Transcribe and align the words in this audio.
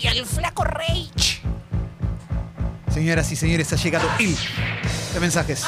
y 0.00 0.06
al 0.06 0.24
flaco 0.26 0.64
Rage. 0.64 1.40
Señoras 2.92 3.30
y 3.30 3.36
señores, 3.36 3.72
ha 3.72 3.76
llegado 3.76 4.08
el 4.18 4.36
de 5.14 5.20
mensajes. 5.20 5.64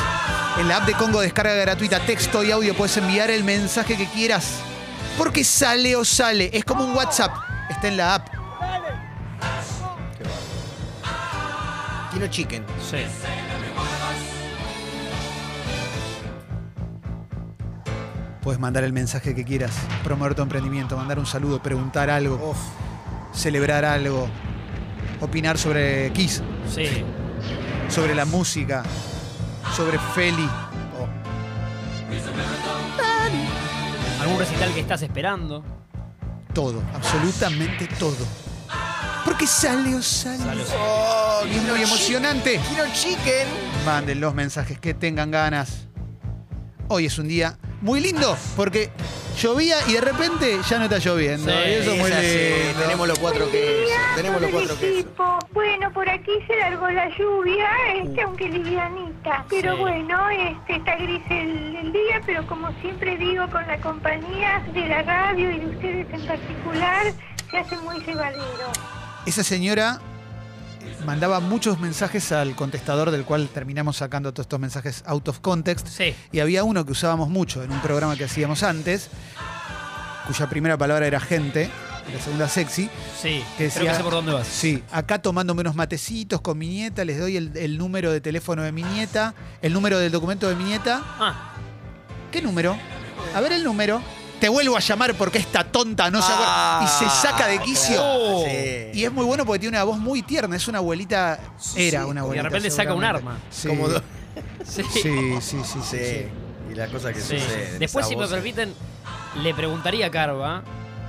En 0.59 0.69
la 0.69 0.79
app 0.79 0.87
de 0.87 0.95
Congo 0.95 1.21
descarga 1.21 1.55
gratuita, 1.55 2.01
texto 2.01 2.43
y 2.43 2.51
audio, 2.51 2.75
puedes 2.75 2.97
enviar 2.97 3.31
el 3.31 3.45
mensaje 3.45 3.97
que 3.97 4.07
quieras. 4.07 4.61
Porque 5.17 5.45
sale 5.45 5.97
o 5.97 6.05
sale. 6.05 6.51
Es 6.53 6.65
como 6.65 6.85
un 6.85 6.95
WhatsApp. 6.95 7.33
Está 7.69 7.89
en 7.89 7.97
la 7.97 8.15
app. 8.15 8.29
Kino 12.13 12.27
Chicken. 12.29 12.65
Sí. 12.89 12.99
Puedes 18.43 18.61
mandar 18.61 18.85
el 18.85 18.93
mensaje 18.93 19.35
que 19.35 19.45
quieras. 19.45 19.73
Promover 20.03 20.35
tu 20.35 20.43
emprendimiento, 20.43 20.97
mandar 20.97 21.19
un 21.19 21.27
saludo, 21.27 21.63
preguntar 21.63 22.09
algo, 22.09 22.37
Uf. 22.51 22.88
Celebrar 23.39 23.85
algo, 23.85 24.29
opinar 25.21 25.57
sobre 25.59 26.13
Kiss, 26.13 26.43
Sí. 26.73 27.05
sobre 27.89 28.15
la 28.15 28.25
música, 28.25 28.83
sobre 29.77 29.99
Feli. 30.15 30.49
Oh. 30.99 31.09
Algún 34.23 34.39
recital 34.39 34.75
que 34.75 34.81
estás 34.81 35.03
esperando. 35.03 35.65
Todo, 36.53 36.83
absolutamente 36.95 37.87
todo. 37.99 38.17
Porque 39.25 39.47
sale 39.47 39.95
o 39.95 40.03
sale. 40.03 40.39
Sale 40.39 40.63
o 40.63 40.67
sale. 40.67 40.81
Oh, 40.83 41.47
Y 41.47 41.57
es 41.57 41.63
muy 41.63 41.83
emocionante. 41.83 42.61
Kino 42.69 42.85
Chicken. 42.93 43.47
Manden 43.87 44.21
los 44.21 44.35
mensajes 44.35 44.81
que 44.81 44.95
tengan 44.95 45.31
ganas. 45.31 45.87
Hoy 46.89 47.07
es 47.07 47.19
un 47.19 47.29
día 47.29 47.59
muy 47.81 48.01
lindo 48.01 48.37
porque 48.57 48.91
llovía 49.41 49.77
y 49.87 49.93
de 49.93 50.01
repente 50.01 50.59
ya 50.69 50.79
no 50.79 50.85
está 50.85 50.99
lloviendo. 50.99 51.51
Sí, 51.51 51.57
y 51.57 51.73
eso 51.75 51.93
es 51.93 51.99
muy 51.99 52.11
Es 52.11 52.17
así, 52.17 52.65
lindo. 52.67 52.81
Tenemos 52.83 53.09
los 53.09 53.19
cuatro 53.19 53.51
quesos. 53.51 53.93
Tenemos 54.17 54.41
los 54.43 54.51
cuatro 54.51 54.75
equipo. 54.81 55.39
Bueno, 55.53 55.93
por 55.93 56.09
aquí 56.09 56.33
se 56.47 56.57
largó 56.57 56.91
la 56.91 57.09
lluvia, 57.17 57.69
este, 58.03 58.23
aunque 58.23 58.49
livianita. 58.49 59.45
Pero 59.49 59.75
Sí. 59.75 59.81
bueno, 59.81 60.29
este, 60.31 60.77
está 60.77 60.97
gris 60.97 61.23
el, 61.31 61.77
el 61.77 61.93
día, 61.93 62.21
pero 62.27 62.47
como 62.47 62.71
siempre 62.81 63.17
digo, 63.17 63.49
con 63.51 63.67
la 63.67 63.79
compañía 63.81 64.63
de 64.75 64.89
la 64.89 65.03
radio 65.03 65.51
y 65.53 65.59
de 65.61 65.67
ustedes 65.67 66.07
en 66.13 66.27
particular, 66.27 67.13
se 67.51 67.59
hace 67.59 67.77
muy 67.79 67.99
llevadero. 68.05 68.73
Esa 69.27 69.45
señora 69.45 70.01
mandaba 71.05 71.41
muchos 71.41 71.79
mensajes 71.81 72.33
al 72.33 72.55
contestador 72.57 73.11
del 73.11 73.25
cual 73.25 73.49
terminamos 73.49 73.97
sacando 73.99 74.33
todos 74.33 74.45
estos 74.45 74.61
mensajes 74.61 75.03
out 75.07 75.29
of 75.29 75.41
context. 75.41 75.87
Sí. 75.89 76.15
Y 76.33 76.41
había 76.41 76.65
uno 76.65 76.85
que 76.85 76.93
usábamos 76.93 77.29
mucho 77.29 77.63
en 77.63 77.71
un 77.73 77.81
programa 77.81 78.17
que 78.17 78.25
hacíamos 78.25 78.63
antes, 78.63 79.09
cuya 80.27 80.49
primera 80.49 80.77
palabra 80.77 81.07
era 81.07 81.21
gente, 81.21 81.71
y 82.09 82.13
la 82.13 82.21
segunda 82.21 82.49
sexy. 82.49 82.91
Sí. 83.21 83.43
Que 83.57 83.69
Creo 83.69 83.85
decía- 83.85 83.91
que 83.93 83.97
sé 83.97 84.03
por 84.03 84.13
dónde 84.13 84.33
vas. 84.33 84.47
Sí, 84.47 84.83
acá 84.93 85.21
tomándome 85.21 85.61
unos 85.63 85.75
matecitos 85.75 86.41
con 86.41 86.57
mi 86.59 86.69
nieta, 86.69 87.05
les 87.05 87.19
doy 87.19 87.37
el, 87.37 87.57
el 87.57 87.79
número 87.79 88.13
de 88.13 88.21
teléfono 88.21 88.63
de 88.63 88.73
mi 88.73 88.83
nieta, 88.83 89.35
el 89.63 89.73
número 89.73 89.99
del 89.99 90.13
documento 90.13 90.49
de 90.49 90.55
mi 90.55 90.65
nieta. 90.65 91.03
Ah, 91.19 91.53
¿Qué 92.33 92.43
número? 92.43 92.77
A 93.35 93.41
ver 93.41 93.53
el 93.53 93.65
número. 93.65 94.03
Te 94.41 94.49
vuelvo 94.49 94.77
a 94.77 94.81
llamar 94.81 95.15
porque 95.15 95.39
esta 95.39 95.65
tonta 95.65 96.11
no 96.11 96.23
se 96.23 96.33
acuerda. 96.33 96.79
Ah, 96.81 96.85
Y 96.85 96.87
se 97.05 97.11
saca 97.11 97.47
de 97.49 97.59
quicio. 97.61 98.01
Oh. 98.03 98.45
Sí. 98.47 98.91
Y 98.95 99.05
es 99.05 99.13
muy 99.13 99.25
bueno 99.25 99.45
porque 99.45 99.59
tiene 99.61 99.77
una 99.77 99.85
voz 99.85 99.99
muy 99.99 100.23
tierna. 100.23 100.55
Es 100.57 100.69
una 100.69 100.79
abuelita. 100.79 101.41
Era 101.77 102.07
una 102.07 102.13
Y 102.13 102.15
de 102.15 102.21
abuelita. 102.21 102.43
repente 102.45 102.71
saca 102.71 102.95
un 102.95 103.05
arma. 103.05 103.39
Sí. 103.51 103.69
Como 103.69 103.89
do- 103.89 104.03
sí. 104.65 104.83
Sí, 104.93 105.01
sí, 105.03 105.41
sí, 105.41 105.57
sí, 105.65 105.79
Sí. 105.83 105.97
sí. 105.97 106.27
Y 106.71 106.75
las 106.75 106.91
cosas 106.91 107.15
que 107.15 107.21
Sí. 107.21 107.39
suceden. 107.41 107.79
Después, 107.81 108.07
si 108.07 108.15
me 108.15 108.29
permiten, 108.29 108.73
le 109.43 109.55
preguntaría 109.55 110.07
a 110.07 110.11
Carva, 110.11 110.63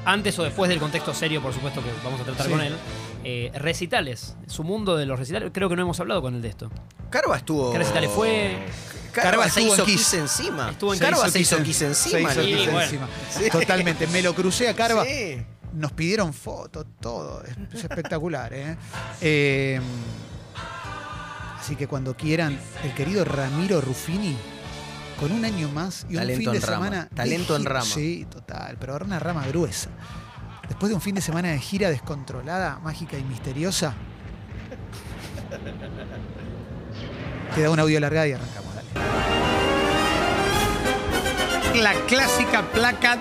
antes 0.05 0.39
o 0.39 0.43
después 0.43 0.69
del 0.69 0.79
contexto 0.79 1.13
serio, 1.13 1.41
por 1.41 1.53
supuesto, 1.53 1.83
que 1.83 1.89
vamos 2.03 2.21
a 2.21 2.23
tratar 2.23 2.45
Sí. 2.47 2.51
con 2.51 2.61
él, 2.61 2.75
eh, 3.23 3.51
recitales, 3.55 4.35
su 4.47 4.63
mundo 4.63 4.95
de 4.97 5.05
los 5.05 5.19
recitales. 5.19 5.51
Creo 5.53 5.69
que 5.69 5.75
no 5.75 5.81
hemos 5.83 5.99
hablado 5.99 6.21
con 6.21 6.33
él 6.35 6.41
de 6.41 6.47
esto. 6.49 6.71
Carva 7.09 7.37
estuvo. 7.37 7.71
¿Qué 7.71 7.77
recitales 7.77 8.09
fue? 8.09 8.57
Carva, 9.11 9.31
Carva 9.31 9.49
se 9.49 9.61
hizo 9.61 9.85
Kiss. 9.85 9.95
Kiss 9.97 10.13
encima. 10.15 10.71
Estuvo 10.71 10.93
en 10.93 10.99
Carva 10.99 11.29
se 11.29 11.39
hizo 11.39 11.57
Kiss 11.57 11.77
hizo 11.77 11.85
encima. 11.87 12.33
Se 12.33 12.43
hizo 12.43 12.49
Y 12.49 12.53
Kiss 12.55 12.65
bueno. 12.71 12.81
encima. 12.81 13.07
Sí. 13.37 13.49
Totalmente. 13.49 14.07
Me 14.07 14.21
lo 14.21 14.33
crucé 14.35 14.67
a 14.69 14.75
Carva. 14.75 15.05
Sí. 15.05 15.41
Nos 15.73 15.91
pidieron 15.91 16.33
fotos, 16.33 16.85
todo. 16.99 17.43
Es, 17.43 17.55
es 17.73 17.83
espectacular, 17.83 18.51
¿eh? 18.53 18.75
Eh, 19.21 19.79
Así 21.59 21.75
que 21.75 21.87
cuando 21.87 22.15
quieran, 22.17 22.57
el 22.83 22.93
querido 22.95 23.23
Ramiro 23.25 23.79
Ruffini, 23.81 24.35
con 25.19 25.31
un 25.31 25.45
año 25.45 25.69
más 25.69 26.07
y 26.09 26.15
un 26.17 26.23
fin 26.25 26.51
de 26.51 26.57
en 26.57 26.61
rama. 26.63 26.85
semana. 26.85 27.03
de 27.03 27.09
Talento 27.15 27.55
en 27.55 27.65
rama. 27.65 27.85
Sí, 27.85 28.25
total. 28.31 28.77
Pero 28.79 28.93
ahora 28.93 29.05
una 29.05 29.19
rama 29.19 29.45
gruesa. 29.47 29.89
Después 30.67 30.89
de 30.89 30.95
un 30.95 31.01
fin 31.01 31.13
de 31.15 31.21
semana 31.21 31.49
de 31.49 31.59
gira 31.59 31.89
descontrolada, 31.91 32.79
mágica 32.79 33.17
y 33.17 33.23
misteriosa. 33.23 33.93
Te 37.55 37.61
da 37.61 37.69
un 37.69 37.79
audio 37.79 37.99
largada 37.99 38.27
y 38.27 38.31
arrancamos. 38.33 38.68
La 41.75 41.93
clásica 42.07 42.61
placa 42.63 43.17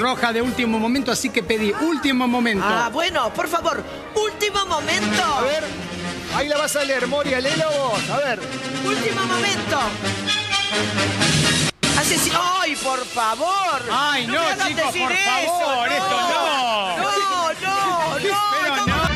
roja 0.00 0.32
de 0.32 0.42
último 0.42 0.78
momento, 0.78 1.10
así 1.12 1.30
que 1.30 1.42
pedí 1.42 1.72
último 1.80 2.26
momento. 2.28 2.64
Ah, 2.66 2.90
bueno, 2.92 3.32
por 3.32 3.48
favor, 3.48 3.82
último 4.14 4.66
momento. 4.66 5.22
A 5.24 5.40
ver, 5.42 5.64
ahí 6.34 6.48
la 6.48 6.58
vas 6.58 6.76
a 6.76 6.84
leer, 6.84 7.06
Moria, 7.06 7.40
léelo 7.40 7.70
vos. 7.70 8.10
A 8.10 8.16
ver. 8.18 8.40
Último 8.84 9.22
momento. 9.24 9.78
¡Ay, 12.60 12.76
por 12.76 13.04
favor! 13.04 13.82
Ay, 13.90 14.26
no, 14.26 14.38
hagas 14.40 14.68
chicos, 14.68 14.84
decir 14.86 15.02
por 15.02 15.12
eso, 15.12 15.60
favor, 15.60 15.88
esto 15.88 16.10
no. 16.10 16.96
No, 16.98 17.02
no, 17.02 17.52
no. 17.62 18.16
Pero 18.62 18.86
no. 18.86 19.08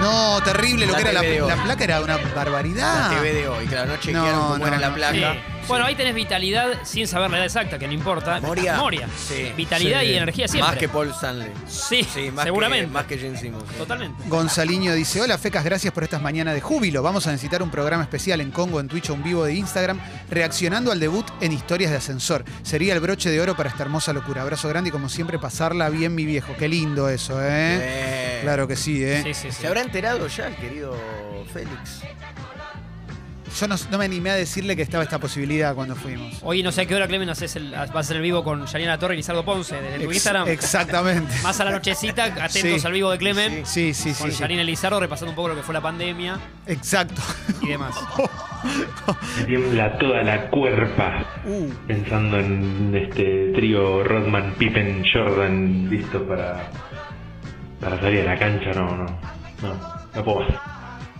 No, 0.00 0.42
terrible 0.42 0.86
lo 0.86 0.92
La 0.92 0.98
que 0.98 1.02
era 1.04 1.12
la, 1.12 1.20
de 1.22 1.40
la 1.40 1.62
placa, 1.64 1.84
era 1.84 2.00
una 2.00 2.16
barbaridad. 2.34 3.10
La 3.10 3.16
TV 3.16 3.32
de 3.34 3.48
hoy, 3.48 3.66
claro, 3.66 3.92
no 3.92 3.96
chequearon 3.98 4.32
No, 4.32 4.42
cómo 4.48 4.58
no, 4.58 4.66
era 4.66 4.78
la 4.78 4.88
no. 4.88 4.94
placa. 4.94 5.12
Sí. 5.14 5.57
Bueno, 5.68 5.84
ahí 5.84 5.94
tenés 5.94 6.14
vitalidad 6.14 6.66
sin 6.84 7.06
saber 7.06 7.30
la 7.30 7.36
edad 7.36 7.46
exacta, 7.46 7.78
que 7.78 7.86
no 7.86 7.92
importa. 7.92 8.40
Moria. 8.40 8.76
Moria. 8.78 9.06
Sí. 9.16 9.52
Vitalidad 9.56 10.00
Sí. 10.00 10.06
y 10.06 10.14
energía 10.14 10.48
siempre. 10.48 10.70
Más 10.70 10.78
que 10.78 10.88
Paul 10.88 11.10
Stanley. 11.10 11.50
Sí, 11.68 12.02
Sí, 12.12 12.30
más 12.30 12.44
seguramente. 12.44 12.86
Que, 12.86 12.92
más 12.92 13.04
que 13.06 13.18
Gene 13.18 13.36
Simmons. 13.38 13.64
Totalmente. 13.76 14.22
Gonzaliño 14.28 14.94
dice, 14.94 15.20
hola 15.20 15.36
Fecas, 15.36 15.64
gracias 15.64 15.92
por 15.92 16.04
estas 16.04 16.22
mañanas 16.22 16.54
de 16.54 16.62
júbilo. 16.62 17.02
Vamos 17.02 17.26
a 17.26 17.32
necesitar 17.32 17.62
un 17.62 17.70
programa 17.70 18.02
especial 18.02 18.40
en 18.40 18.50
Congo, 18.50 18.80
en 18.80 18.88
Twitch 18.88 19.10
o 19.10 19.14
en 19.14 19.22
vivo 19.22 19.44
de 19.44 19.54
Instagram, 19.54 20.00
reaccionando 20.30 20.90
al 20.90 21.00
debut 21.00 21.26
en 21.42 21.52
Historias 21.52 21.90
de 21.90 21.98
Ascensor. 21.98 22.44
Sería 22.62 22.94
el 22.94 23.00
broche 23.00 23.28
de 23.30 23.38
oro 23.40 23.54
para 23.54 23.68
esta 23.68 23.82
hermosa 23.82 24.14
locura. 24.14 24.42
Abrazo 24.42 24.68
grande 24.70 24.88
y 24.88 24.92
como 24.92 25.08
siempre 25.10 25.38
pasarla 25.38 25.90
bien 25.90 26.14
mi 26.14 26.24
viejo. 26.24 26.54
Qué 26.58 26.68
lindo 26.68 27.08
eso, 27.10 27.38
¿eh? 27.42 27.46
Eh, 27.80 28.38
Claro 28.42 28.66
que 28.66 28.76
sí, 28.76 29.04
¿eh? 29.04 29.20
Sí, 29.22 29.34
sí, 29.34 29.48
sí. 29.50 29.60
¿Se 29.60 29.66
habrá 29.66 29.82
enterado 29.82 30.26
ya 30.28 30.46
el 30.46 30.56
querido 30.56 30.96
Félix? 31.52 32.00
Yo 33.58 33.66
no, 33.66 33.76
no 33.90 33.98
me 33.98 34.04
animé 34.04 34.30
a 34.30 34.34
decirle 34.34 34.76
que 34.76 34.82
estaba 34.82 35.02
esta 35.02 35.18
posibilidad 35.18 35.74
cuando 35.74 35.96
fuimos. 35.96 36.38
Hoy 36.42 36.62
no 36.62 36.70
sé 36.70 36.82
a 36.82 36.86
qué 36.86 36.94
hora, 36.94 37.08
Clemen, 37.08 37.28
haces 37.30 37.56
el, 37.56 37.70
vas 37.72 37.90
a 37.94 37.98
hacer 37.98 38.16
el 38.16 38.22
vivo 38.22 38.44
con 38.44 38.66
Yanina 38.66 38.98
Torre 38.98 39.14
y 39.14 39.16
Lizardo 39.18 39.44
Ponce 39.44 39.80
desde 39.80 39.96
tu 39.98 40.04
Ex- 40.04 40.14
Instagram. 40.14 40.48
Exactamente. 40.48 41.34
Más 41.42 41.58
a 41.60 41.64
la 41.64 41.70
nochecita, 41.72 42.24
atentos 42.24 42.80
Sí. 42.80 42.86
al 42.86 42.92
vivo 42.92 43.10
de 43.10 43.18
Clemen. 43.18 43.66
Sí, 43.66 43.92
sí, 43.94 44.12
Con 44.14 44.30
sí. 44.30 44.36
sí. 44.36 44.40
Yanina 44.40 44.62
y 44.62 44.66
Lizardo 44.66 45.00
repasando 45.00 45.30
un 45.30 45.36
poco 45.36 45.48
lo 45.48 45.56
que 45.56 45.62
fue 45.62 45.74
la 45.74 45.80
pandemia 45.80 46.38
Exacto. 46.66 47.20
y 47.62 47.68
demás. 47.68 47.94
Me 49.38 49.44
tiembla 49.46 49.98
toda 49.98 50.22
la 50.22 50.48
cuerpa 50.50 51.24
Uh, 51.46 51.68
pensando 51.86 52.38
en 52.38 52.92
este 52.94 53.52
trío 53.54 54.02
Rodman, 54.04 54.54
Pippen, 54.58 55.04
Jordan 55.12 55.88
listo 55.90 56.22
para, 56.26 56.68
para 57.80 57.98
salir 58.00 58.20
a 58.28 58.34
la 58.34 58.38
cancha. 58.38 58.70
No, 58.74 58.96
no, 58.96 59.04
no, 59.62 59.74
no 60.14 60.24
puedo. 60.24 60.46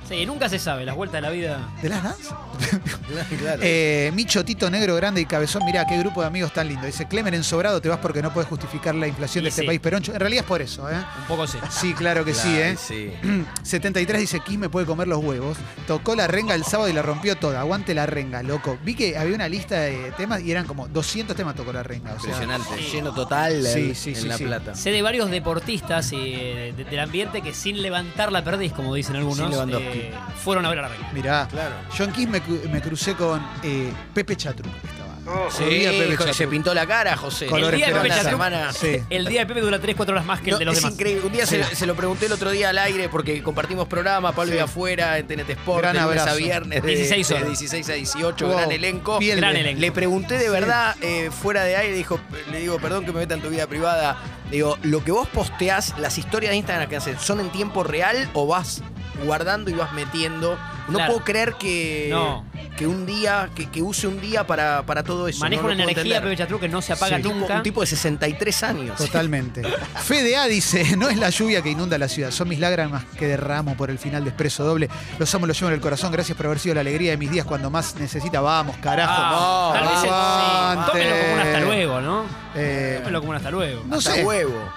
Sí, 0.08 0.24
nunca 0.26 0.48
se 0.48 0.58
sabe, 0.58 0.84
las 0.84 0.96
vueltas 0.96 1.18
de 1.18 1.20
la 1.22 1.30
vida. 1.30 1.68
¿De 1.82 1.88
las 1.88 2.02
Dance? 2.02 2.28
claro. 3.38 3.60
Eh, 3.62 4.10
Micho, 4.14 4.44
Tito, 4.44 4.70
Negro, 4.70 4.96
Grande 4.96 5.20
y 5.20 5.26
Cabezón. 5.26 5.64
Mirá, 5.64 5.86
qué 5.86 5.98
grupo 5.98 6.20
de 6.22 6.26
amigos 6.28 6.52
tan 6.52 6.68
lindo. 6.68 6.86
Dice, 6.86 7.06
Clemen 7.06 7.34
ensobrado, 7.34 7.80
te 7.80 7.88
vas 7.88 7.98
porque 7.98 8.22
no 8.22 8.32
puedes 8.32 8.48
justificar 8.48 8.94
la 8.94 9.06
inflación 9.06 9.42
Y 9.42 9.44
de 9.44 9.48
este 9.50 9.62
sí. 9.62 9.66
país 9.66 9.80
peroncho. 9.80 10.12
En 10.14 10.20
realidad 10.20 10.44
es 10.44 10.48
por 10.48 10.62
eso, 10.62 10.90
¿eh? 10.90 10.94
Un 10.94 11.24
poco 11.26 11.46
sí. 11.46 11.58
Sí, 11.70 11.92
claro 11.94 12.24
que 12.24 12.34
sí, 12.34 12.48
¿eh? 12.56 12.76
Sí. 12.78 13.12
73 13.62 14.20
dice, 14.20 14.40
Kiss 14.40 14.58
me 14.58 14.68
puede 14.68 14.86
comer 14.86 15.08
los 15.08 15.22
huevos. 15.22 15.56
Tocó 15.86 16.14
la 16.14 16.26
renga 16.26 16.54
el 16.54 16.64
sábado 16.64 16.88
y 16.88 16.92
la 16.92 17.02
rompió 17.02 17.36
toda. 17.36 17.60
Aguante 17.60 17.94
la 17.94 18.06
renga, 18.06 18.42
loco. 18.42 18.78
Vi 18.84 18.94
que 18.94 19.16
había 19.18 19.34
una 19.34 19.48
lista 19.48 19.80
de 19.80 20.12
temas 20.16 20.40
y 20.42 20.50
eran 20.50 20.66
como 20.66 20.88
200 20.88 21.36
temas 21.36 21.54
tocó 21.54 21.72
la 21.72 21.82
renga. 21.82 22.14
O 22.14 22.20
sea, 22.20 22.30
Impresionante. 22.30 22.68
Sí. 22.78 22.90
Lleno 22.96 23.12
total 23.12 23.62
Sí, 23.66 23.80
en, 23.90 23.94
sí, 23.94 24.10
en 24.10 24.16
sí, 24.16 24.28
La 24.28 24.36
sí. 24.38 24.44
Plata. 24.44 24.74
Sé 24.74 24.90
de 24.90 25.02
varios 25.02 25.30
deportistas 25.30 26.10
de- 26.10 26.72
del 26.88 27.00
ambiente 27.00 27.42
que 27.42 27.52
sin 27.52 27.82
levantar 27.82 28.32
la 28.32 28.42
perdís, 28.44 28.72
como 28.72 28.94
dicen 28.94 29.16
algunos, 29.16 29.50
Sin. 29.54 29.54
Eh, 30.00 30.12
fueron 30.42 30.64
a 30.66 30.70
ver 30.70 30.78
a 30.78 30.82
la 30.82 30.88
reina. 30.88 31.08
mirá. 31.12 31.48
Claro. 31.50 31.74
Yo 31.96 32.04
en 32.04 32.12
Kiss 32.12 32.28
me, 32.28 32.42
cru- 32.42 32.68
me 32.70 32.80
crucé 32.80 33.14
con 33.14 33.40
eh, 33.62 33.92
Pepe 34.14 34.36
Chatru, 34.36 34.70
que 34.70 34.86
estaba. 34.86 35.08
Sí, 35.50 35.64
Pepe 35.86 36.16
jo- 36.16 36.32
se 36.32 36.48
pintó 36.48 36.72
la 36.72 36.86
cara, 36.86 37.14
José. 37.14 37.44
Color 37.46 37.74
el 37.74 37.76
día 37.80 37.88
de 37.88 37.92
Pepe 37.92 38.08
esperanza. 38.08 38.30
Chatruc, 38.30 38.44
semana. 38.44 38.72
Sí. 38.72 39.02
el 39.10 39.26
día 39.26 39.40
de 39.40 39.46
Pepe 39.46 39.60
dura 39.60 39.78
3-4 39.78 40.08
horas 40.08 40.24
más 40.24 40.40
que 40.40 40.50
el 40.52 40.58
de 40.58 40.64
los 40.64 40.74
es 40.76 40.80
demás. 40.82 40.94
increíble. 40.94 41.26
Un 41.26 41.32
día 41.32 41.44
se, 41.44 41.62
Sí. 41.64 41.76
se 41.76 41.84
lo 41.86 41.94
pregunté 41.94 42.26
el 42.26 42.32
otro 42.32 42.50
día 42.50 42.70
al 42.70 42.78
aire 42.78 43.10
porque 43.10 43.42
compartimos 43.42 43.88
programa, 43.88 44.32
Pablo 44.32 44.52
Sí. 44.52 44.56
de 44.56 44.62
afuera, 44.62 45.18
en 45.18 45.26
TNT 45.26 45.50
Sport, 45.52 45.82
Gran 45.82 45.96
de 45.96 46.00
lunes 46.00 46.18
a 46.18 46.22
abrazo. 46.22 46.38
viernes, 46.38 46.82
de 46.82 46.88
16 46.88 47.28
de 47.28 47.34
horas. 47.34 47.46
16 47.48 47.90
a 47.90 47.92
18, 47.92 48.46
Wow. 48.46 48.56
gran 48.56 48.72
elenco. 48.72 49.18
Piel 49.18 49.36
Gran 49.38 49.52
de- 49.52 49.60
elenco. 49.60 49.80
Le 49.82 49.92
pregunté 49.92 50.38
de 50.38 50.48
verdad, 50.48 50.96
eh, 51.02 51.30
fuera 51.30 51.62
de 51.64 51.76
aire, 51.76 51.92
dijo, 51.94 52.18
le 52.50 52.60
digo, 52.60 52.78
perdón 52.78 53.04
que 53.04 53.12
me 53.12 53.18
meta 53.20 53.34
en 53.34 53.42
tu 53.42 53.50
vida 53.50 53.66
privada, 53.66 54.16
Digo, 54.50 54.78
lo 54.82 55.04
que 55.04 55.12
vos 55.12 55.28
posteás, 55.28 55.92
las 55.98 56.16
historias 56.16 56.52
de 56.52 56.56
Instagram 56.56 56.88
que 56.88 56.96
haces, 56.96 57.20
¿son 57.20 57.38
en 57.38 57.50
tiempo 57.50 57.84
real 57.84 58.30
o 58.32 58.46
vas 58.46 58.80
guardando 59.24 59.70
y 59.70 59.74
vas 59.74 59.92
metiendo? 59.92 60.58
No 60.88 60.94
Claro. 60.94 61.12
puedo 61.12 61.24
creer 61.24 61.54
que, 61.58 62.08
No. 62.10 62.44
que 62.78 62.86
un 62.86 63.04
día, 63.04 63.50
que, 63.54 63.68
que 63.68 63.82
use 63.82 64.06
un 64.06 64.20
día 64.22 64.46
para, 64.46 64.84
para 64.86 65.02
todo 65.02 65.28
eso. 65.28 65.40
Maneja 65.40 65.62
no 65.62 65.68
una 65.72 65.82
energía. 65.84 66.22
Pepe 66.22 66.36
Chatru, 66.36 66.58
que 66.58 66.68
no 66.68 66.80
se 66.80 66.94
apaga 66.94 67.16
Un 67.16 67.22
tipo- 67.22 67.34
nunca. 67.34 67.56
Un 67.56 67.62
tipo 67.62 67.80
de 67.82 67.86
63 67.88 68.62
años. 68.62 68.96
Totalmente. 68.96 69.62
Fede 70.02 70.36
A 70.36 70.46
dice, 70.46 70.96
no 70.96 71.10
es 71.10 71.18
la 71.18 71.28
lluvia 71.30 71.60
que 71.62 71.68
inunda 71.70 71.98
la 71.98 72.08
ciudad, 72.08 72.30
son 72.30 72.48
mis 72.48 72.58
lágrimas 72.58 73.04
que 73.18 73.26
derramo 73.26 73.76
por 73.76 73.90
el 73.90 73.98
final 73.98 74.24
de 74.24 74.30
Expreso 74.30 74.64
Doble. 74.64 74.88
Los 75.18 75.34
amo, 75.34 75.46
los 75.46 75.58
llevo 75.58 75.68
en 75.68 75.74
el 75.74 75.80
corazón. 75.82 76.10
Gracias 76.10 76.36
por 76.36 76.46
haber 76.46 76.58
sido 76.58 76.74
la 76.76 76.80
alegría 76.80 77.10
de 77.10 77.16
mis 77.18 77.30
días 77.30 77.44
cuando 77.44 77.68
más 77.70 77.94
necesita. 77.96 78.40
Vamos, 78.40 78.76
carajo. 78.78 79.12
Ah, 79.14 79.72
tal 79.74 79.84
vez 79.84 81.04
el- 81.04 81.08
sí. 81.08 81.08
Tómenlo 81.08 81.20
como 81.20 81.34
un 81.34 81.40
hasta 81.40 81.60
luego, 81.60 82.00
¿no? 82.00 82.24
Eh, 82.54 82.94
Tómenlo 83.00 83.20
como 83.20 83.30
un 83.30 83.36
hasta 83.36 83.50
luego. 83.50 83.82
no 83.86 83.96
hasta 83.96 84.14
sé. 84.14 84.24
huevo. 84.24 84.72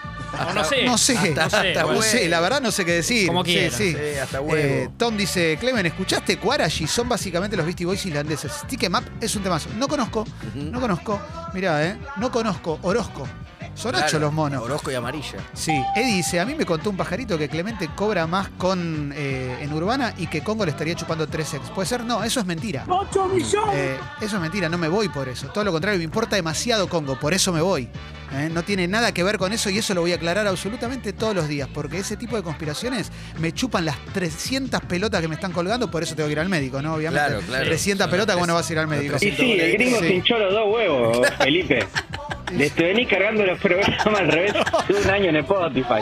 O 0.50 0.54
no 0.54 0.64
sé. 0.64 0.86
No 0.86 0.98
sé, 0.98 1.18
Hasta- 1.18 1.44
no 1.44 1.50
sé, 1.50 1.58
hasta 1.70 1.82
no 1.82 1.88
huevo. 1.90 2.02
sé, 2.02 2.30
la 2.30 2.40
verdad 2.40 2.62
no 2.62 2.72
sé 2.72 2.86
qué 2.86 2.94
decir. 2.94 3.28
Como 3.28 3.44
Sí, 3.46 3.52
quieran, 3.52 3.72
sí. 3.78 3.92
sí, 3.94 4.18
hasta 4.22 4.42
huevo. 4.42 4.56
Eh, 4.58 4.90
Tom 4.98 5.18
dice, 5.18 5.58
Clemen, 5.60 5.86
¿escuchaste 5.86 6.38
Quarashi? 6.38 6.88
Son 6.88 7.08
básicamente 7.10 7.56
los 7.58 7.66
Beastie 7.66 7.86
Boys 7.86 8.06
islandeses. 8.06 8.52
Stick 8.66 8.84
'em 8.84 8.96
Up 8.96 9.04
es 9.20 9.36
un 9.36 9.44
temazo. 9.44 9.70
No 9.78 9.88
conozco, 9.88 10.26
no 10.56 10.80
conozco. 10.80 11.22
Mirá, 11.54 11.86
¿eh? 11.86 11.98
No 12.18 12.32
conozco. 12.32 12.80
Orozco. 12.84 13.28
Son 13.82 13.96
ocho 13.96 14.04
Claro, 14.06 14.20
los 14.20 14.34
monos. 14.34 14.62
Orozco 14.64 14.92
y 14.92 14.96
amarilla. 14.96 15.40
Sí, 15.54 15.72
Eddie 15.96 16.16
dice, 16.18 16.40
a 16.40 16.46
mí 16.46 16.54
me 16.56 16.66
contó 16.66 16.90
un 16.90 16.98
pajarito 16.98 17.38
que 17.38 17.50
Clemente 17.50 17.90
cobra 17.96 18.28
más 18.28 18.50
con 18.58 19.12
eh, 19.16 19.58
en 19.62 19.74
Urbana 19.74 20.14
y 20.18 20.28
que 20.28 20.42
Congo 20.42 20.66
le 20.66 20.72
estaría 20.72 20.94
chupando 20.96 21.28
3 21.28 21.54
ex. 21.56 21.70
¿Puede 21.72 21.88
ser? 21.88 22.04
No, 22.04 22.24
eso 22.24 22.40
es 22.40 22.46
mentira. 22.46 22.86
Eh, 23.74 23.98
eso 24.22 24.36
es 24.36 24.42
mentira, 24.42 24.70
no 24.70 24.78
me 24.78 24.88
voy 24.88 25.10
por 25.10 25.28
eso. 25.30 25.48
Todo 25.48 25.64
lo 25.64 25.72
contrario, 25.72 25.98
me 25.98 26.04
importa 26.04 26.36
demasiado 26.36 26.88
Congo, 26.90 27.20
por 27.20 27.34
eso 27.34 27.52
me 27.52 27.62
voy. 27.62 27.90
Eh, 28.34 28.50
No 28.54 28.64
tiene 28.64 28.88
nada 28.88 29.14
que 29.14 29.24
ver 29.24 29.38
con 29.38 29.52
eso 29.52 29.70
y 29.70 29.78
eso 29.80 29.94
lo 29.94 30.02
voy 30.02 30.14
a 30.14 30.16
aclarar 30.16 30.48
absolutamente 30.48 31.12
todos 31.12 31.36
los 31.36 31.48
días, 31.48 31.68
porque 31.74 31.98
ese 31.98 32.16
tipo 32.18 32.36
de 32.38 32.44
conspiraciones 32.44 33.12
me 33.40 33.52
chupan 33.52 33.84
las 33.86 33.98
300 34.14 34.80
pelotas 34.82 35.20
que 35.22 35.28
me 35.28 35.36
están 35.36 35.52
colgando, 35.52 35.92
por 35.92 36.02
eso 36.04 36.16
tengo 36.16 36.28
que 36.28 36.34
ir 36.34 36.40
al 36.40 36.48
médico, 36.50 36.82
¿no? 36.82 36.94
Obviamente. 36.94 37.26
Claro, 37.28 37.42
claro. 37.46 37.66
300 37.66 38.06
Son 38.06 38.12
pelotas, 38.12 38.36
las 38.36 38.36
¿cómo 38.36 38.48
no 38.48 38.54
vas 38.54 38.70
a 38.70 38.74
ir 38.74 38.80
al 38.80 38.88
médico? 38.88 39.16
Y 39.18 39.20
sí, 39.20 39.60
el 39.60 39.72
gringo 39.74 40.00
Sí. 40.00 40.06
hinchó 40.14 40.38
los 40.38 40.54
dos 40.54 40.74
huevos, 40.74 41.28
Felipe. 41.40 41.86
Le 42.52 42.70
te 42.70 42.84
venís 42.84 43.08
cargando 43.08 43.46
los 43.46 43.60
programas 43.60 44.06
al 44.06 44.28
revés 44.28 44.54
de 44.88 44.94
un 44.94 45.10
año 45.10 45.30
en 45.30 45.36
Spotify. 45.38 46.02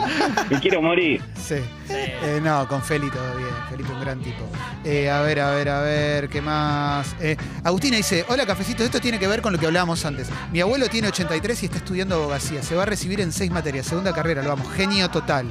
Y 0.50 0.54
quiero 0.56 0.82
morir. 0.82 1.22
Sí. 1.40 1.56
Eh, 1.88 2.40
no, 2.42 2.66
con 2.68 2.82
Feli 2.82 3.08
todo 3.10 3.36
bien. 3.36 3.48
Felipe 3.68 3.92
un 3.92 4.00
gran 4.00 4.20
tipo. 4.20 4.48
Eh, 4.84 5.08
a 5.10 5.20
ver, 5.22 5.40
a 5.40 5.50
ver, 5.52 5.68
a 5.68 5.80
ver, 5.82 6.28
¿qué 6.28 6.40
más? 6.40 7.14
Eh, 7.20 7.36
Agustina 7.64 7.96
dice, 7.96 8.24
hola 8.28 8.46
cafecito, 8.46 8.82
esto 8.84 9.00
tiene 9.00 9.18
que 9.18 9.26
ver 9.28 9.42
con 9.42 9.52
lo 9.52 9.58
que 9.58 9.66
hablábamos 9.66 10.04
antes. 10.04 10.28
Mi 10.52 10.60
abuelo 10.60 10.88
tiene 10.88 11.08
83 11.08 11.62
y 11.62 11.66
está 11.66 11.78
estudiando 11.78 12.16
abogacía. 12.16 12.62
Se 12.62 12.74
va 12.74 12.82
a 12.82 12.86
recibir 12.86 13.20
en 13.20 13.32
seis 13.32 13.50
materias, 13.50 13.86
segunda 13.86 14.12
carrera, 14.12 14.42
lo 14.42 14.48
vamos. 14.50 14.72
Genio 14.74 15.08
total. 15.10 15.46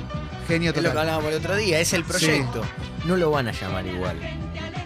Genio 0.48 0.72
Es 0.72 0.78
lo 0.78 0.81
que 0.81 0.88
total. 0.90 0.98
hablábamos 1.00 1.31
el 1.31 1.38
otro 1.40 1.56
día, 1.56 1.80
es 1.80 1.94
el 1.94 2.04
proyecto. 2.04 2.62
No 3.06 3.16
lo 3.16 3.31
van 3.31 3.48
a 3.48 3.52
llamar 3.52 3.86
igual. 3.86 4.18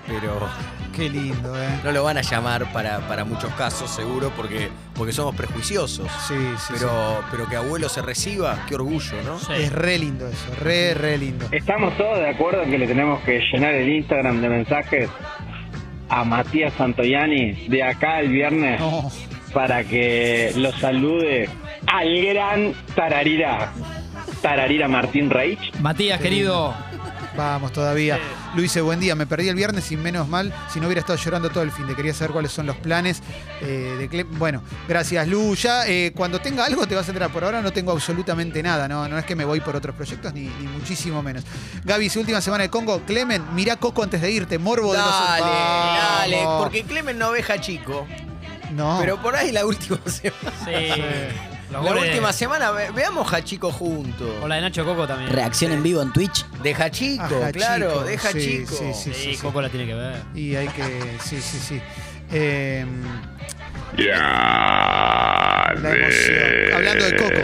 Pero 0.08 0.50
Qué 0.94 1.10
lindo, 1.10 1.62
¿eh? 1.62 1.68
no 1.84 1.92
lo 1.92 2.04
van 2.04 2.18
a 2.18 2.22
llamar 2.22 2.72
para, 2.72 3.00
para 3.08 3.26
muchos 3.26 3.52
casos, 3.54 3.90
seguro, 3.90 4.32
porque, 4.36 4.70
porque 4.96 5.12
somos 5.12 5.36
prejuiciosos. 5.36 6.08
Sí, 6.28 6.36
sí, 6.58 6.74
Pero, 6.78 7.24
pero 7.32 7.48
que 7.50 7.56
abuelo 7.56 7.90
se 7.90 8.02
reciba, 8.02 8.64
qué 8.68 8.76
orgullo, 8.76 9.22
¿no? 9.26 9.40
sí. 9.40 9.54
Es 9.54 9.72
re 9.72 9.98
lindo 9.98 10.28
eso, 10.28 10.46
re, 10.62 10.94
re 10.94 11.18
lindo. 11.18 11.48
Estamos 11.52 11.98
todos 11.98 12.18
de 12.20 12.30
acuerdo 12.30 12.62
en 12.64 12.72
que 12.72 12.78
le 12.78 12.88
tenemos 12.88 13.22
que 13.24 13.40
llenar 13.52 13.74
el 13.74 13.90
Instagram 13.90 14.40
de 14.42 14.50
mensajes 14.50 15.10
a 16.10 16.24
Matías 16.24 16.74
Santoyani 16.78 17.68
de 17.70 17.84
acá 17.84 18.20
el 18.20 18.30
viernes 18.30 18.80
No, 18.80 19.12
para 19.54 19.84
que 19.84 20.52
lo 20.58 20.72
salude 20.74 21.50
al 21.88 22.22
gran 22.26 22.74
Tararira. 22.96 23.72
Tararira 24.42 24.88
Martín 24.88 25.30
Reich. 25.30 25.74
Matías, 25.80 26.20
querido. 26.20 26.74
Vamos 27.36 27.72
todavía. 27.74 28.20
Luis 28.56 28.64
dice, 28.72 28.82
buen 28.82 29.00
día, 29.00 29.16
me 29.16 29.26
perdí 29.26 29.50
el 29.50 29.56
viernes 29.56 29.92
y 29.92 29.98
menos 29.98 30.28
mal 30.28 30.54
si 30.72 30.80
no 30.80 30.86
hubiera 30.88 31.00
estado 31.02 31.18
llorando 31.18 31.50
todo 31.50 31.64
el 31.64 31.72
fin 31.72 31.88
de 31.88 31.96
quería 31.96 32.14
saber 32.14 32.32
cuáles 32.32 32.52
son 32.52 32.66
los 32.68 32.76
planes 32.78 33.22
eh, 33.62 33.96
de 33.98 34.10
Cle- 34.10 34.28
Bueno, 34.38 34.62
gracias 34.88 35.28
Lu. 35.28 35.56
Ya 35.56 35.88
eh, 35.88 36.12
cuando 36.16 36.40
tenga 36.40 36.66
algo 36.66 36.86
te 36.88 36.96
vas 36.96 37.08
a 37.08 37.12
enterar. 37.12 37.32
Por 37.32 37.44
ahora 37.44 37.62
no 37.62 37.72
tengo 37.72 37.92
absolutamente 37.92 38.62
nada, 38.62 38.88
no, 38.88 39.08
no 39.08 39.18
es 39.18 39.26
que 39.26 39.36
me 39.36 39.46
voy 39.46 39.60
por 39.60 39.76
otros 39.76 39.96
proyectos 39.96 40.34
ni, 40.34 40.42
ni 40.42 40.68
muchísimo 40.68 41.24
menos. 41.24 41.44
Gaby, 41.84 42.10
su 42.10 42.20
última 42.20 42.42
semana 42.42 42.64
de 42.64 42.70
Congo. 42.70 43.02
Clemen, 43.06 43.44
mirá 43.56 43.76
Coco 43.78 44.04
antes 44.04 44.22
de 44.22 44.32
irte, 44.32 44.58
morbo 44.60 44.92
de 44.94 45.00
los 45.00 45.08
Dale, 45.08 45.42
dale, 46.38 46.46
porque 46.60 46.84
Clemen 46.84 47.18
no 47.18 47.30
oveja 47.30 47.60
chico. 47.60 48.08
No. 48.72 48.98
Pero 49.00 49.22
por 49.22 49.36
ahí 49.36 49.52
la 49.52 49.66
última 49.66 50.00
semana. 50.06 50.52
Sí. 50.66 51.53
La 51.82 51.90
goles 51.90 52.06
última 52.10 52.32
semana 52.34 52.72
ve- 52.72 52.92
veamos 52.96 53.32
Hachico 53.34 53.72
juntos. 53.72 54.30
O 54.42 54.48
la 54.48 54.56
de 54.56 54.62
Nacho 54.62 54.86
Coco 54.86 55.06
también. 55.08 55.32
Reacción 55.32 55.72
en 55.72 55.82
vivo 55.84 56.02
en 56.02 56.12
Twitch. 56.14 56.46
De 56.62 56.74
Hachico, 56.74 57.24
Ajá, 57.24 57.52
claro, 57.52 57.88
chico. 57.90 58.04
de 58.04 58.18
Sí, 58.18 58.28
Hachico. 58.28 58.76
sí, 58.76 58.94
sí. 58.94 59.14
Sí, 59.14 59.38
Coco 59.42 59.62
la 59.62 59.70
tiene 59.70 59.86
que 59.86 59.94
ver. 59.96 60.16
Y 60.36 60.56
hay 60.56 60.68
que. 60.68 60.84
Sí, 61.24 61.42
sí, 61.42 61.58
sí. 61.60 61.82
Eh, 62.32 62.86
Ya. 63.98 65.74
La 65.82 65.92
emoción. 65.96 66.74
Hablando 66.76 67.06
de 67.06 67.16
Coco. 67.16 67.42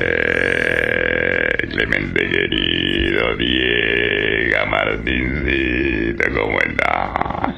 Clemente 1.70 2.30
querido, 2.30 3.38
Diego 3.38 4.66
Martincito, 4.68 6.24
¿cómo 6.36 6.60
estás? 6.60 7.56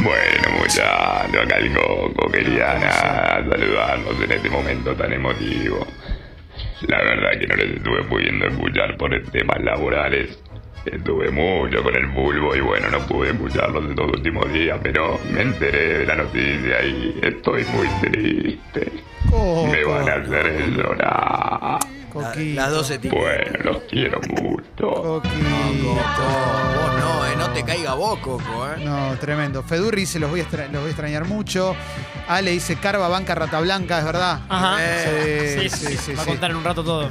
Bueno, 0.00 0.37
muchachos, 0.68 1.40
acá 1.42 1.56
el 1.56 1.72
Coco, 1.72 2.30
quería 2.30 2.74
nada, 2.74 3.44
saludarlos 3.48 4.22
en 4.22 4.32
este 4.32 4.50
momento 4.50 4.94
tan 4.94 5.12
emotivo. 5.12 5.86
La 6.86 6.98
verdad 6.98 7.30
que 7.40 7.46
no 7.46 7.56
les 7.56 7.76
estuve 7.76 8.04
pudiendo 8.04 8.46
escuchar 8.46 8.96
por 8.96 9.10
temas 9.30 9.60
laborales. 9.62 10.38
Estuve 10.84 11.30
mucho 11.30 11.82
con 11.82 11.94
el 11.96 12.06
bulbo 12.06 12.54
y 12.54 12.60
bueno, 12.60 12.88
no 12.90 12.98
pude 13.00 13.30
escucharlos 13.30 13.90
estos 13.90 14.06
últimos 14.06 14.52
días, 14.52 14.78
pero 14.82 15.18
me 15.30 15.42
enteré 15.42 15.98
de 15.98 16.06
la 16.06 16.14
noticia 16.14 16.82
y 16.84 17.18
estoy 17.22 17.64
muy 17.64 17.88
triste. 18.00 18.92
Coco. 19.28 19.66
Me 19.66 19.84
van 19.84 20.08
a 20.08 20.14
hacer 20.14 20.70
llorar. 20.70 21.78
Coquito. 22.12 22.60
Las 22.60 22.70
12 22.70 22.98
tipos. 22.98 23.18
Bueno, 23.18 23.58
los 23.64 23.82
quiero 23.82 24.20
mucho. 24.28 24.90
Coquito. 24.90 25.34
Vos 25.84 26.92
no, 27.00 27.26
eh, 27.26 27.27
no 27.48 27.54
te 27.54 27.64
caiga 27.64 27.94
vos, 27.94 28.18
Coco, 28.20 28.42
eh. 28.68 28.84
No, 28.84 29.16
tremendo. 29.18 29.62
Fedurri 29.62 30.02
dice, 30.02 30.18
los 30.18 30.30
voy, 30.30 30.40
a 30.40 30.42
extra- 30.44 30.64
los 30.66 30.80
voy 30.82 30.86
a 30.88 30.90
extrañar 30.90 31.24
mucho. 31.24 31.74
Ale 32.28 32.50
dice, 32.50 32.76
Carva, 32.76 33.08
Banca, 33.08 33.34
Rata 33.34 33.58
Blanca, 33.60 33.98
es 33.98 34.04
verdad. 34.04 34.40
Ajá. 34.48 34.76
Sí, 34.78 35.68
Sí, 35.70 35.70
sí, 35.70 35.96
sí, 35.96 36.12
Va 36.14 36.22
a 36.22 36.24
sí. 36.24 36.30
contar 36.30 36.50
en 36.50 36.56
un 36.56 36.64
rato 36.64 36.84
todo. 36.84 37.10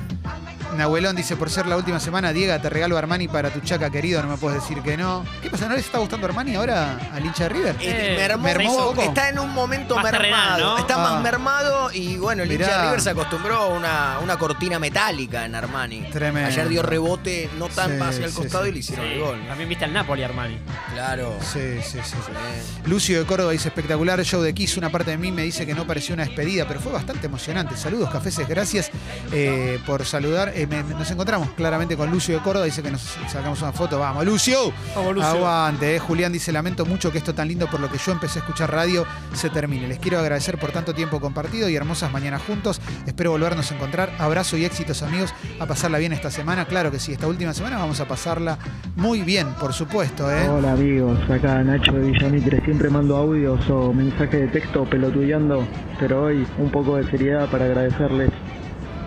Nahuelón 0.78 1.16
dice, 1.16 1.36
por 1.36 1.50
ser 1.50 1.66
la 1.66 1.76
última 1.78 2.00
semana, 2.00 2.32
Diego, 2.34 2.60
te 2.62 2.70
regalo 2.70 2.98
Armani 2.98 3.28
para 3.28 3.50
tu 3.50 3.60
chaca 3.62 3.90
querido, 3.90 4.22
no 4.22 4.30
me 4.30 4.38
puedes 4.38 4.62
decir 4.62 4.82
que 4.82 4.96
no. 4.98 5.26
¿Qué 5.42 5.50
pasa? 5.50 5.68
¿No 5.68 5.76
les 5.76 5.86
está 5.86 5.98
gustando 6.00 6.28
Armani 6.28 6.56
ahora 6.56 6.98
al 7.14 7.26
hincha 7.26 7.44
de 7.44 7.50
River? 7.50 7.76
Este, 7.80 8.14
Eh, 8.14 8.18
mermó, 8.18 8.44
mermó. 8.44 8.76
Coco. 8.78 9.02
está 9.02 9.30
en 9.30 9.40
un 9.40 9.54
momento 9.54 9.96
Más 9.96 10.04
mermado. 10.06 10.22
terrenal, 10.22 10.62
¿no? 10.62 10.78
Está 10.78 10.96
Ah. 10.96 10.98
más 11.14 11.22
mermado 11.24 11.90
y 11.94 12.18
bueno, 12.18 12.44
el 12.44 12.52
hincha 12.52 12.66
Mirá. 12.66 12.78
de 12.78 12.84
River 12.86 13.02
se 13.02 13.10
acostumbró 13.10 13.56
a 13.56 13.68
una, 13.68 14.20
una 14.22 14.38
cortina 14.38 14.80
metálica 14.80 15.46
en 15.46 15.56
Armani. 15.56 16.02
Tremendo. 16.12 16.48
Ayer 16.50 16.68
dio 16.70 16.84
rebote 16.84 17.50
no 17.58 17.68
tan 17.70 17.92
Sí, 17.98 18.02
hacia 18.02 18.26
el 18.26 18.32
sí, 18.32 18.38
costado 18.38 18.64
sí. 18.66 18.70
y 18.70 18.74
le 18.74 18.80
hicieron 18.80 19.06
Sí. 19.06 19.12
el 19.14 19.20
gol. 19.20 19.48
También 19.48 19.70
viste 19.70 19.86
al 19.86 19.94
Napoli, 19.94 20.24
Armani. 20.24 20.58
Claro. 20.94 21.38
Sí, 21.42 21.80
sí, 21.84 22.00
sí. 22.04 22.16
Sí. 22.26 22.80
Lucio 22.90 23.20
de 23.20 23.26
Córdoba 23.26 23.52
dice 23.52 23.68
espectacular 23.70 24.22
show 24.24 24.42
de 24.42 24.54
Kiss. 24.54 24.78
Una 24.78 24.90
parte 24.90 25.12
de 25.12 25.18
mí 25.18 25.32
me 25.32 25.42
dice 25.44 25.66
que 25.66 25.74
no 25.74 25.86
pareció 25.88 26.14
una 26.14 26.26
despedida, 26.26 26.68
pero 26.68 26.80
fue 26.80 26.92
bastante 26.92 27.28
emocionante. 27.28 27.76
Saludos, 27.78 28.10
cafeses, 28.12 28.48
gracias 28.48 28.92
eh, 29.32 29.80
por 29.86 30.06
saludar. 30.06 30.52
Eh, 30.56 30.67
me- 30.68 30.84
me- 30.84 30.94
nos 30.96 31.10
encontramos 31.12 31.50
claramente 31.52 31.96
con 31.98 32.12
Lucio 32.12 32.36
de 32.38 32.42
Córdoba. 32.44 32.66
Dice 32.66 32.82
que 32.84 32.92
nos 32.92 33.02
sacamos 33.28 33.62
una 33.62 33.72
foto. 33.72 34.00
Vamos, 34.00 34.26
Lucio. 34.26 34.72
Vamos, 34.96 35.16
Lucio. 35.16 35.30
Aguante. 35.30 35.96
eh. 35.96 36.00
Julián 36.00 36.32
dice: 36.32 36.52
Lamento 36.52 36.86
mucho 36.86 37.12
que 37.12 37.18
esto 37.18 37.34
tan 37.34 37.48
lindo 37.48 37.68
por 37.68 37.80
lo 37.80 37.90
que 37.90 37.98
yo 37.98 38.12
empecé 38.12 38.40
a 38.40 38.42
escuchar 38.42 38.72
radio 38.72 39.06
se 39.34 39.50
termine. 39.50 39.88
Les 39.88 40.00
quiero 40.00 40.20
agradecer 40.20 40.58
por 40.60 40.72
tanto 40.72 40.94
tiempo 40.94 41.20
compartido 41.20 41.70
y 41.70 41.76
hermosas 41.76 42.12
mañanas 42.12 42.42
juntos. 42.42 42.80
Espero 43.06 43.32
volvernos 43.32 43.72
a 43.72 43.76
encontrar. 43.76 44.12
Abrazo 44.20 44.58
y 44.58 44.66
éxitos, 44.66 45.02
amigos. 45.04 45.34
A 45.60 45.66
pasarla 45.66 45.98
bien 45.98 46.14
esta 46.14 46.30
semana. 46.32 46.66
Claro 46.66 46.92
que 46.92 47.00
sí, 47.00 47.14
esta 47.14 47.28
última 47.28 47.54
semana 47.54 47.78
vamos 47.78 48.00
a 48.00 48.08
pasarla 48.08 48.58
muy 48.96 49.22
bien, 49.22 49.48
por 49.60 49.74
supuesto. 49.74 50.32
¿eh? 50.32 50.48
Hola 50.50 50.74
amigos, 50.74 51.20
acá 51.30 51.64
Nacho 51.64 51.92
de 51.94 52.12
Villamitre, 52.12 52.62
siempre 52.66 52.90
mando 52.90 53.16
audios 53.18 53.70
o 53.70 53.94
mensajes 53.94 54.42
de 54.42 54.48
texto 54.48 54.86
pelotudeando, 54.86 55.68
pero 56.00 56.24
hoy 56.26 56.46
un 56.58 56.70
poco 56.72 56.98
de 56.98 57.10
seriedad 57.10 57.50
para 57.50 57.66
agradecerles 57.66 58.30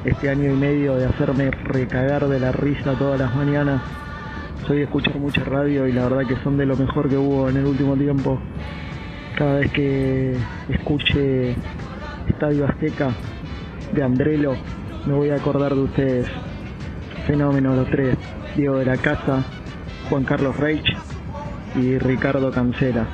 este 0.04 0.30
año 0.30 0.50
y 0.52 0.57
medio 0.57 0.97
de 0.97 1.07
hacerme 1.07 1.50
recagar 1.50 2.26
de 2.28 2.40
la 2.40 2.52
risa 2.52 2.95
todas 2.99 3.21
las 3.21 3.35
mañanas. 3.35 3.83
Soy 4.66 4.78
de 4.78 4.83
escuchar 4.85 5.19
mucha 5.19 5.45
radio 5.45 5.87
y 5.87 5.92
la 5.92 6.09
verdad 6.09 6.26
que 6.26 6.37
son 6.42 6.57
de 6.57 6.66
lo 6.66 6.76
mejor 6.76 7.09
que 7.09 7.16
hubo 7.16 7.49
en 7.49 7.57
el 7.57 7.66
último 7.66 7.97
tiempo. 7.97 8.38
Cada 9.37 9.61
vez 9.61 9.73
que 9.73 10.37
escuche 10.69 11.57
Estadio 12.28 12.66
Azteca 12.66 13.11
de 13.92 14.02
Andrelo, 14.02 14.54
me 15.07 15.14
voy 15.14 15.30
a 15.30 15.37
acordar 15.37 15.75
de 15.75 15.80
ustedes. 15.80 16.26
Fenómeno 17.26 17.75
los 17.75 17.88
tres, 17.88 18.16
Diego 18.57 18.78
de 18.78 18.87
la 18.87 18.97
Casa, 18.97 19.42
Juan 20.09 20.25
Carlos 20.25 20.57
Reich 20.57 20.97
y 21.76 21.99
Ricardo 21.99 22.50
Cancela. 22.50 23.07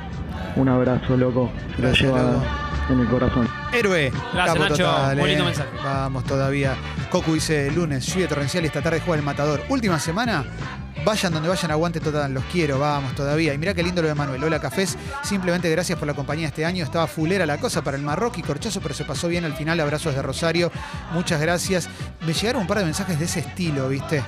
Un 0.55 0.69
abrazo, 0.69 1.15
loco. 1.15 1.51
Se 1.75 1.81
lo 1.81 1.93
lleva 1.93 2.43
en 2.89 2.99
el 2.99 3.07
corazón. 3.07 3.47
Héroe. 3.79 4.11
Gracias, 4.33 4.45
Capo 4.45 4.59
Nacho. 4.59 4.75
total, 4.83 5.17
lindo 5.17 5.43
eh. 5.43 5.45
mensaje. 5.45 5.69
Vamos 5.83 6.23
todavía. 6.25 6.75
Cocu 7.09 7.33
dice 7.35 7.71
lunes, 7.71 8.05
lluvia 8.05 8.27
torrencial 8.27 8.63
y 8.63 8.67
esta 8.67 8.81
tarde 8.81 8.99
juega 8.99 9.19
el 9.19 9.25
matador. 9.25 9.63
Última 9.69 9.99
semana. 9.99 10.45
Vayan 11.05 11.31
donde 11.31 11.47
vayan, 11.47 11.71
aguante 11.71 12.01
total, 12.01 12.33
los 12.33 12.43
quiero, 12.45 12.79
vamos 12.79 13.15
todavía. 13.15 13.53
Y 13.53 13.57
mirá 13.57 13.73
qué 13.73 13.81
lindo 13.81 14.01
lo 14.01 14.09
de 14.09 14.15
Manuel. 14.15 14.43
Hola 14.43 14.59
Cafés, 14.59 14.97
simplemente 15.23 15.69
gracias 15.69 15.97
por 15.97 16.05
la 16.07 16.13
compañía 16.13 16.47
este 16.47 16.65
año. 16.65 16.83
Estaba 16.83 17.07
fulera 17.07 17.45
la 17.45 17.59
cosa 17.59 17.81
para 17.81 17.95
el 17.95 18.03
Marroquí, 18.03 18.41
corchazo, 18.41 18.81
pero 18.81 18.93
se 18.93 19.05
pasó 19.05 19.29
bien 19.29 19.45
al 19.45 19.53
final. 19.53 19.79
Abrazos 19.79 20.15
de 20.15 20.21
Rosario, 20.21 20.69
muchas 21.13 21.39
gracias. 21.39 21.87
Me 22.25 22.33
llegaron 22.33 22.63
un 22.63 22.67
par 22.67 22.79
de 22.79 22.85
mensajes 22.85 23.17
de 23.19 23.25
ese 23.25 23.39
estilo, 23.39 23.87
¿viste? 23.87 24.21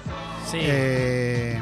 Sí. 0.49 0.57
Eh, 0.61 1.61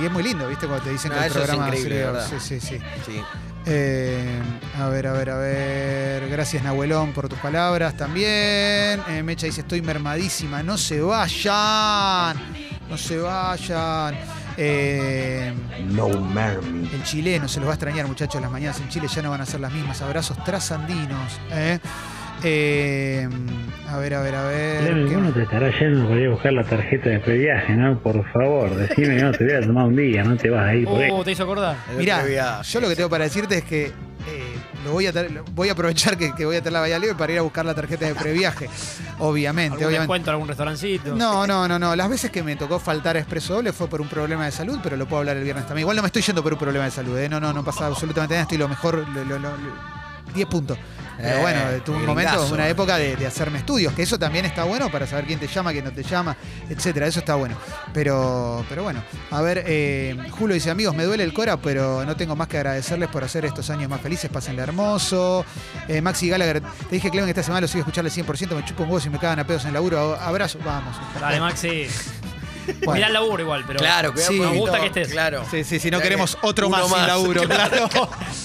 y 0.00 0.04
es 0.06 0.12
muy 0.12 0.22
lindo, 0.22 0.46
¿viste? 0.46 0.66
Cuando 0.66 0.84
te 0.84 0.90
dicen 0.90 1.10
No, 1.10 1.18
que 1.18 1.24
el 1.24 1.30
eso 1.30 1.40
es 1.40 1.46
programa 1.46 1.66
increíble, 1.68 1.96
sirve- 1.96 2.12
¿verdad? 2.12 2.26
Sí, 2.30 2.36
sí, 2.40 2.60
sí. 2.60 2.78
Sí. 3.06 3.22
Eh, 3.66 4.42
a 4.78 4.88
ver, 4.88 5.06
a 5.06 5.12
ver, 5.12 5.30
a 5.30 5.36
ver. 5.38 6.28
Gracias, 6.28 6.62
Nahuelón, 6.62 7.12
por 7.12 7.28
tus 7.28 7.38
palabras 7.38 7.96
también. 7.96 9.00
Eh, 9.08 9.22
Mecha 9.24 9.46
dice: 9.46 9.62
Estoy 9.62 9.80
mermadísima. 9.82 10.62
No 10.62 10.76
se 10.76 11.00
vayan. 11.00 12.36
No 12.88 12.98
se 12.98 13.16
vayan. 13.18 14.14
Eh, 14.56 15.52
No 15.86 16.08
mermy. 16.08 16.88
el 16.92 17.02
chileno 17.04 17.48
se 17.48 17.58
los 17.58 17.66
va 17.68 17.72
a 17.72 17.74
extrañar, 17.74 18.06
muchachos. 18.06 18.40
Las 18.40 18.50
mañanas 18.50 18.78
en 18.80 18.88
Chile 18.88 19.08
ya 19.08 19.22
no 19.22 19.30
van 19.30 19.40
a 19.40 19.46
ser 19.46 19.60
las 19.60 19.72
mismas. 19.72 20.00
Abrazos 20.02 20.42
trasandinos. 20.44 21.40
¿eh? 21.50 21.78
Eh, 22.44 23.26
a 23.90 23.96
ver, 23.98 24.14
a 24.14 24.20
ver, 24.20 24.34
a 24.34 24.44
ver. 24.44 24.80
Clemen, 24.82 25.08
¿qué 25.08 25.14
vos 25.14 25.24
no 25.24 25.32
te 25.32 25.42
estarás 25.44 25.74
yendo 25.80 26.18
ir 26.18 26.26
a 26.26 26.30
buscar 26.30 26.52
la 26.52 26.64
tarjeta 26.64 27.08
de 27.08 27.20
previaje, 27.20 27.72
¿no? 27.74 27.98
Por 28.00 28.22
favor, 28.32 28.74
decime, 28.74 29.16
no, 29.16 29.32
te 29.32 29.44
voy 29.44 29.54
a 29.54 29.60
tomar 29.60 29.86
un 29.86 29.96
día, 29.96 30.22
no 30.24 30.36
te 30.36 30.50
vas 30.50 30.66
a 30.68 30.74
ir 30.74 30.84
por 30.86 31.00
ahí. 31.02 31.10
Oh, 31.12 31.24
¿te 31.24 31.32
hizo 31.32 31.44
acordar? 31.44 31.76
Mirá, 31.96 32.60
yo 32.62 32.80
lo 32.80 32.88
que 32.88 32.96
tengo 32.96 33.08
para 33.08 33.24
decirte 33.24 33.58
es 33.58 33.64
que 33.64 33.86
eh, 33.86 33.92
lo 34.84 34.92
voy 34.92 35.06
a 35.06 35.12
voy 35.52 35.68
a 35.68 35.72
aprovechar 35.72 36.18
que, 36.18 36.34
que 36.34 36.44
voy 36.44 36.56
a 36.56 36.58
tener 36.58 36.72
la 36.74 36.80
Bahía 36.80 36.98
Libre 36.98 37.14
para 37.14 37.32
ir 37.32 37.38
a 37.38 37.42
buscar 37.42 37.64
la 37.64 37.74
tarjeta 37.74 38.04
de 38.06 38.14
previaje. 38.14 38.68
Obviamente, 39.20 39.74
¿Algún 39.76 39.86
obviamente. 39.86 40.00
descuento, 40.00 40.30
algún 40.30 40.48
restaurancito? 40.48 41.14
No, 41.14 41.46
no, 41.46 41.66
no, 41.68 41.78
no. 41.78 41.96
Las 41.96 42.10
veces 42.10 42.30
que 42.30 42.42
me 42.42 42.56
tocó 42.56 42.78
faltar 42.78 43.16
a 43.16 43.20
Expreso 43.20 43.54
Doble 43.54 43.72
fue 43.72 43.86
por 43.88 44.00
un 44.02 44.08
problema 44.08 44.44
de 44.44 44.50
salud, 44.52 44.78
pero 44.82 44.96
lo 44.96 45.06
puedo 45.06 45.20
hablar 45.20 45.36
el 45.38 45.44
viernes 45.44 45.66
también. 45.66 45.84
Igual 45.84 45.96
no 45.96 46.02
me 46.02 46.08
estoy 46.08 46.20
yendo 46.22 46.42
por 46.42 46.52
un 46.52 46.58
problema 46.58 46.84
de 46.84 46.90
salud, 46.90 47.16
¿eh? 47.16 47.28
No, 47.28 47.40
no, 47.40 47.52
no 47.54 47.64
pasa 47.64 47.86
absolutamente 47.86 48.34
nada. 48.34 48.42
Estoy 48.42 48.58
lo 48.58 48.68
mejor, 48.68 48.96
lo- 48.96 49.24
lo- 49.24 49.38
lo- 49.38 49.50
lo- 49.50 49.94
10 50.34 50.46
puntos. 50.48 50.76
Pero 51.16 51.38
Eh, 51.38 51.40
bueno, 51.40 51.60
tuve 51.84 51.96
un 51.96 52.02
gringazo. 52.06 52.36
momento, 52.38 52.54
una 52.54 52.68
época 52.68 52.96
de, 52.98 53.16
de 53.16 53.26
hacerme 53.26 53.58
estudios, 53.58 53.92
que 53.94 54.02
eso 54.02 54.18
también 54.18 54.44
está 54.44 54.64
bueno 54.64 54.90
para 54.90 55.06
saber 55.06 55.24
quién 55.26 55.38
te 55.38 55.46
llama, 55.46 55.72
quién 55.72 55.84
no 55.84 55.92
te 55.92 56.02
llama, 56.02 56.36
etcétera. 56.68 57.06
Eso 57.06 57.20
está 57.20 57.34
bueno. 57.36 57.56
Pero, 57.92 58.64
pero 58.68 58.82
bueno, 58.82 59.02
a 59.30 59.40
ver, 59.40 59.62
eh, 59.66 60.16
Julio 60.30 60.54
dice, 60.54 60.70
amigos, 60.70 60.94
me 60.94 61.04
duele 61.04 61.24
el 61.24 61.32
cora, 61.32 61.56
pero 61.56 62.04
no 62.04 62.16
tengo 62.16 62.34
más 62.36 62.48
que 62.48 62.56
agradecerles 62.58 63.08
por 63.08 63.22
hacer 63.24 63.44
estos 63.44 63.70
años 63.70 63.88
más 63.88 64.00
felices, 64.00 64.30
pásenle 64.30 64.62
hermoso. 64.62 65.44
Eh, 65.88 66.00
Maxi 66.00 66.28
Gallagher, 66.28 66.60
te 66.60 66.94
dije, 66.96 67.10
Clemen, 67.10 67.26
que 67.26 67.30
esta 67.32 67.42
semana 67.42 67.60
lo 67.62 67.68
sigo 67.68 67.80
escuchando 67.80 68.10
al 68.10 68.14
100%, 68.26 68.54
me 68.56 68.64
chupo 68.64 68.82
un 68.82 68.88
huevo 68.88 69.00
si 69.00 69.10
me 69.10 69.18
cagan 69.18 69.38
a 69.38 69.46
pedos 69.46 69.62
en 69.62 69.68
el 69.68 69.74
laburo. 69.74 70.16
Abrazo, 70.20 70.58
vamos. 70.64 70.96
Dale, 71.20 71.40
Maxi. 71.40 71.86
Bueno. 72.78 72.92
Mirá 72.94 73.06
el 73.08 73.12
laburo 73.12 73.42
igual, 73.42 73.64
pero 73.66 73.78
Claro, 73.78 74.12
cuidado 74.12 74.32
Sí. 74.32 74.40
un 74.40 74.56
gusta 74.56 74.80
que 74.80 74.86
estés. 74.86 75.08
Claro. 75.08 75.44
Sí, 75.50 75.64
sí, 75.64 75.78
sí, 75.78 75.90
no 75.90 76.00
queremos 76.00 76.36
que 76.36 76.46
otro 76.46 76.68
más, 76.70 76.88
sin 76.88 77.06
laburo, 77.06 77.42
claro. 77.48 77.88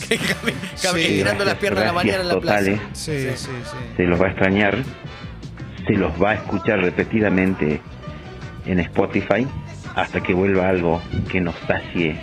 Que 0.08 0.20
cami- 0.20 0.54
cami- 0.82 1.02
Sí, 1.04 1.08
tirando 1.08 1.46
las 1.46 1.56
piernas 1.56 1.84
a 1.84 1.88
la 1.88 1.94
mañana 1.94 2.22
en 2.22 2.28
la 2.28 2.40
plaza. 2.40 2.60
totales. 2.60 2.82
Sí, 2.94 3.30
sí, 3.36 3.36
sí. 3.38 3.78
Se 3.98 4.04
los 4.04 4.20
va 4.22 4.26
a 4.26 4.30
extrañar. 4.30 4.78
Se 5.88 5.94
los 5.94 6.12
va 6.22 6.32
a 6.32 6.34
escuchar 6.36 6.80
repetidamente 6.80 7.82
en 8.66 8.80
Spotify 8.82 9.48
hasta 9.96 10.22
que 10.22 10.34
vuelva 10.34 10.68
algo 10.70 11.02
que 11.32 11.42
nos 11.42 11.56
sacie 11.68 12.20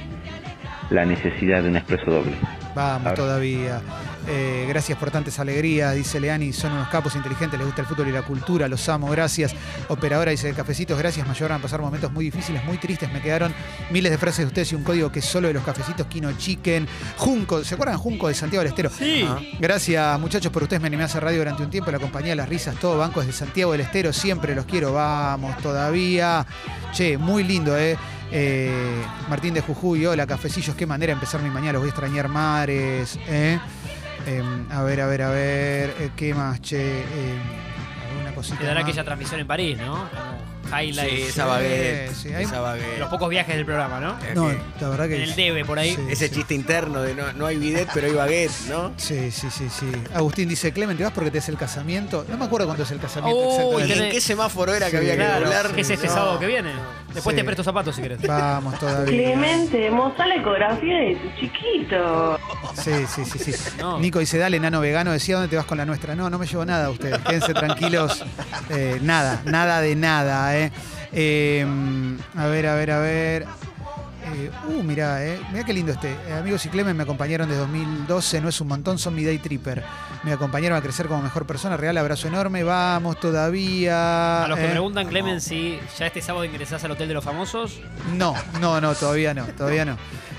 la 0.91 1.05
necesidad 1.05 1.62
de 1.62 1.69
un 1.71 1.76
expreso 1.76 2.11
doble. 2.11 2.33
Vamos 2.75 3.15
todavía. 3.15 3.81
Eh, 4.28 4.66
gracias 4.68 4.99
por 4.99 5.11
tantas 5.11 5.38
alegrías, 5.38 5.95
dice 5.95 6.18
Leani. 6.18 6.52
Son 6.52 6.73
unos 6.73 6.88
capos 6.88 7.14
inteligentes, 7.14 7.59
les 7.59 7.66
gusta 7.66 7.83
el 7.83 7.87
fútbol 7.87 8.09
y 8.09 8.12
la 8.12 8.23
cultura, 8.23 8.66
los 8.68 8.88
amo, 8.88 9.09
gracias. 9.09 9.54
Operadora 9.88 10.30
dice 10.30 10.52
cafecitos, 10.52 10.99
gracias. 10.99 11.26
Me 11.26 11.33
ayudaron 11.33 11.59
a 11.59 11.62
pasar 11.62 11.80
momentos 11.80 12.12
muy 12.12 12.25
difíciles, 12.25 12.64
muy 12.64 12.78
tristes. 12.78 13.12
Me 13.12 13.21
quedaron 13.21 13.54
miles 13.90 14.11
de 14.11 14.18
frases 14.18 14.40
de 14.40 14.47
ustedes 14.47 14.73
y 14.73 14.75
un 14.75 14.83
código 14.83 15.12
que 15.12 15.21
es 15.21 15.25
solo 15.25 15.49
de 15.49 15.54
los 15.54 15.62
cafecitos 15.62 16.06
Kino 16.06 16.33
Chicken. 16.37 16.88
Junco, 17.16 17.62
¿se 17.64 17.75
acuerdan 17.75 17.99
Junco 17.99 18.28
de 18.28 18.35
Santiago 18.35 18.62
del 18.62 18.71
Estero? 18.71 18.90
Sí. 18.90 19.26
Gracias, 19.61 20.18
muchachos, 20.18 20.50
por 20.50 20.62
ustedes 20.62 20.80
me 20.83 20.88
animé 20.88 21.04
a 21.04 21.06
hacer 21.06 21.23
radio 21.23 21.38
durante 21.38 21.62
un 21.62 21.71
tiempo. 21.71 21.90
La 21.90 21.99
compañía 21.99 22.35
Las 22.35 22.49
Risas, 22.49 22.76
todo 22.76 22.99
banco 22.99 23.21
desde 23.21 23.33
Santiago 23.33 23.73
del 23.73 23.83
Estero. 23.83 24.12
Siempre 24.12 24.54
los 24.54 24.66
quiero, 24.66 24.92
vamos 24.92 25.56
todavía. 25.59 26.47
Che, 26.92 27.16
muy 27.16 27.45
lindo, 27.45 27.76
¿eh? 27.78 27.97
Eh, 28.33 29.04
Martín 29.28 29.54
de 29.54 29.61
Jujuy, 29.61 30.04
hola, 30.06 30.26
cafecillos, 30.26 30.75
qué 30.75 30.85
manera 30.85 31.11
de 31.11 31.14
empezar 31.14 31.40
mi 31.42 31.50
mañana, 31.50 31.75
los 31.75 31.83
voy 31.83 31.88
a 31.88 31.90
extrañar 31.90 32.28
mares, 32.28 33.18
¿eh? 33.28 33.59
Eh, 34.26 34.42
a 34.71 34.83
ver, 34.83 35.00
a 35.00 35.06
ver, 35.06 35.23
a 35.23 35.30
ver, 35.30 35.95
eh, 36.00 36.11
¿qué 36.16 36.35
más, 36.35 36.61
che? 36.61 37.00
Eh, 37.00 37.38
alguna 38.11 38.35
cosita 38.35 38.59
Te 38.59 38.64
dará 38.66 38.80
más. 38.80 38.88
aquella 38.88 39.04
transmisión 39.04 39.40
en 39.40 39.47
París, 39.47 39.78
¿no? 39.78 40.09
Highlights. 40.67 41.13
Sí, 41.15 41.23
esa 41.23 41.47
baguette. 41.47 42.13
sí, 42.15 42.33
hay- 42.35 42.45
esa 42.45 42.61
baguette. 42.61 42.99
Los 42.99 43.09
pocos 43.09 43.29
viajes 43.29 43.55
del 43.57 43.65
programa, 43.65 44.01
¿no? 44.01 44.17
Es 44.27 44.35
No, 44.35 44.51
la 44.81 44.89
verdad 44.89 45.09
que 45.09 45.17
En 45.17 45.23
el 45.23 45.35
debe 45.37 45.65
por 45.65 45.79
ahí. 45.79 45.95
Sí, 45.95 46.03
Ese 46.11 46.29
sí. 46.29 46.35
chiste 46.37 46.55
interno 46.55 47.03
de 47.03 47.15
no, 47.15 47.33
no 47.33 47.47
hay 47.47 47.57
bidet, 47.57 47.89
pero 47.95 48.07
hay 48.07 48.13
baguette, 48.15 48.53
¿no? 48.69 48.93
Sí, 48.97 49.31
sí, 49.31 49.49
sí, 49.51 49.69
sí. 49.71 49.91
Agustín 50.15 50.49
dice, 50.49 50.73
Clemente, 50.73 51.03
¿vas 51.05 51.13
porque 51.13 51.31
te 51.31 51.39
es 51.39 51.49
el 51.49 51.57
casamiento? 51.57 52.25
No 52.29 52.37
me 52.37 52.45
acuerdo 52.45 52.67
cuándo 52.67 52.83
es 52.85 52.91
el 52.91 52.99
casamiento 52.99 53.39
Uy, 53.39 53.45
¿Y 53.47 53.49
exactamente. 53.57 53.95
tenés- 53.95 54.05
en 54.07 54.11
qué 54.13 54.21
semáforo 54.21 54.75
era 54.75 54.87
que 54.87 54.91
Sí, 54.93 54.97
había 54.99 55.13
que 55.13 55.17
Claro, 55.47 55.71
es 55.77 55.91
este 55.91 56.07
No. 56.07 56.13
sábado 56.13 56.39
que 56.39 56.47
viene. 56.47 56.71
Después 57.15 57.33
Sí. 57.35 57.41
te 57.41 57.45
presto 57.45 57.65
zapatos 57.65 57.97
si 57.97 58.03
querés. 58.03 58.21
Vamos 58.27 58.79
todavía. 58.79 59.07
Clemente, 59.07 59.91
mostrá 59.91 60.27
la 60.27 60.35
ecografía 60.37 60.99
de 60.99 61.17
tu 61.17 61.41
chiquito. 61.41 62.39
Sí, 62.75 62.91
sí, 63.09 63.25
sí, 63.25 63.53
sí. 63.53 63.53
No. 63.79 63.99
Nico 63.99 64.19
dice, 64.19 64.37
dale, 64.39 64.61
nano 64.61 64.81
vegano, 64.81 65.13
decía, 65.13 65.37
¿dónde 65.37 65.49
te 65.49 65.57
vas 65.57 65.65
con 65.65 65.79
la 65.79 65.87
nuestra? 65.87 66.15
No, 66.15 66.29
no 66.29 66.39
me 66.39 66.47
llevo 66.47 66.65
nada 66.67 66.87
a 66.87 66.91
ustedes. 66.91 67.19
Quédense 67.21 67.55
tranquilos. 67.55 68.23
Eh, 68.71 68.99
nada, 69.03 69.41
nada 69.47 69.81
de 69.81 69.97
nada, 69.97 70.56
¿eh? 70.59 70.73
Eh, 71.13 71.67
a 72.37 72.47
ver, 72.47 72.67
a 72.67 72.75
ver, 72.75 72.91
a 72.91 72.99
ver. 73.01 73.47
Eh, 74.35 74.51
uh, 74.69 74.83
mirá, 74.83 75.25
eh. 75.25 75.39
Mirá 75.53 75.65
qué 75.65 75.73
lindo 75.73 75.93
este. 75.93 76.17
Amigos 76.37 76.67
y 76.67 76.69
Clemen 76.69 76.97
me 76.97 77.05
acompañaron 77.05 77.49
desde 77.49 77.61
2012, 77.61 78.41
no 78.41 78.49
es 78.49 78.61
un 78.61 78.67
montón, 78.69 78.99
son 78.99 79.15
mi 79.15 79.23
day 79.25 79.39
tripper. 79.39 79.85
Me 80.25 80.33
acompañaron 80.33 80.77
a 80.77 80.83
crecer 80.83 81.07
como 81.07 81.23
mejor 81.23 81.47
persona. 81.47 81.77
Real 81.77 81.97
abrazo 81.97 82.27
enorme, 82.27 82.65
vamos 82.65 83.21
todavía. 83.21 84.45
A 84.45 84.49
los 84.49 84.59
que 84.59 84.67
eh. 84.67 84.71
preguntan, 84.71 85.07
Clemen, 85.07 85.41
si 85.41 85.79
ya 85.97 86.07
este 86.07 86.21
sábado 86.23 86.45
ingresás 86.45 86.83
al 86.83 86.91
Hotel 86.91 87.07
de 87.07 87.15
los 87.15 87.25
Famosos. 87.25 87.79
No, 88.17 88.35
no, 88.61 88.81
no, 88.81 88.95
todavía 88.97 89.33
no, 89.33 89.45
todavía 89.47 89.85
no. 89.85 89.97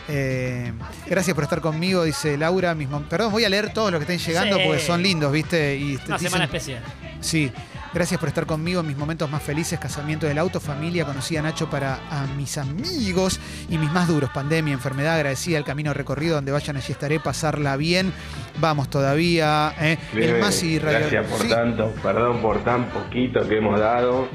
Eh, 0.10 0.74
gracias 1.06 1.34
por 1.34 1.44
estar 1.46 1.62
conmigo, 1.62 2.04
dice 2.04 2.38
Laura. 2.38 2.76
Mis 2.76 2.90
mom- 2.90 3.08
Perdón, 3.08 3.32
voy 3.32 3.46
a 3.46 3.50
leer 3.50 3.72
todos 3.74 3.92
los 3.92 4.00
que 4.04 4.14
estén 4.14 4.26
llegando 4.34 4.58
Sí. 4.58 4.64
porque 4.66 4.82
son 4.82 5.02
lindos, 5.02 5.32
¿viste? 5.32 5.78
Y 5.78 5.96
Una 5.96 6.18
dicen- 6.18 6.20
semana 6.20 6.44
especial. 6.46 6.84
Sí, 7.22 7.52
gracias 7.94 8.20
por 8.20 8.30
estar 8.30 8.46
conmigo 8.46 8.82
en 8.82 8.88
mis 8.88 8.98
momentos 8.98 9.30
más 9.30 9.42
felices, 9.42 9.80
casamiento 9.80 10.26
del 10.28 10.38
auto, 10.38 10.60
familia, 10.60 11.06
conocí 11.06 11.38
a 11.38 11.42
Nacho 11.42 11.70
para 11.70 12.00
a 12.10 12.26
mis 12.38 12.58
amigos 12.58 13.40
y 13.70 13.78
mis 13.78 13.92
más 13.92 14.08
duros, 14.08 14.30
pandemia, 14.32 14.74
enfermedad, 14.74 15.16
agradecida 15.16 15.58
el 15.58 15.64
camino 15.64 15.94
recorrido, 15.94 16.36
donde 16.36 16.52
vayan 16.52 16.78
allí 16.78 16.92
estaré, 16.92 17.20
pasarla 17.20 17.76
bien, 17.78 18.14
vamos 18.60 18.90
todavía, 18.90 19.74
¿eh? 19.80 19.98
el 20.14 20.20
Clemen, 20.20 20.42
más 20.42 20.64
y 20.64 20.80
radio- 20.80 21.00
Gracias 21.00 21.26
por 21.28 21.40
Sí. 21.42 21.50
tanto, 21.50 21.92
perdón 22.04 22.38
por 22.42 22.64
tan 22.64 22.86
poquito 22.90 23.48
que 23.48 23.58
hemos 23.58 23.80
dado. 23.80 24.28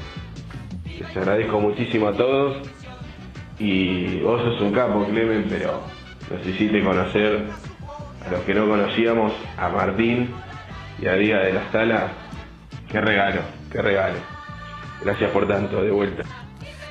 Les 0.99 1.17
agradezco 1.17 1.59
muchísimo 1.59 2.07
a 2.09 2.13
todos. 2.13 2.57
Y 3.59 4.19
vos 4.21 4.41
sos 4.41 4.61
un 4.61 4.71
capo, 4.73 5.05
Clemen, 5.05 5.45
pero 5.49 5.81
nos 6.31 6.45
hiciste 6.45 6.83
conocer 6.83 7.43
a 8.27 8.31
los 8.31 8.41
que 8.41 8.53
no 8.53 8.67
conocíamos, 8.67 9.31
a 9.57 9.69
Martín 9.69 10.31
y 11.01 11.07
a 11.07 11.13
Diga 11.13 11.39
de 11.39 11.53
la 11.53 11.71
Sala. 11.71 12.11
Qué 12.93 13.01
regalo, 13.01 13.41
qué 13.71 13.81
regalo. 13.81 14.15
Gracias 15.03 15.29
por 15.31 15.45
tanto, 15.47 15.81
de 15.83 15.91
vuelta. 15.91 16.23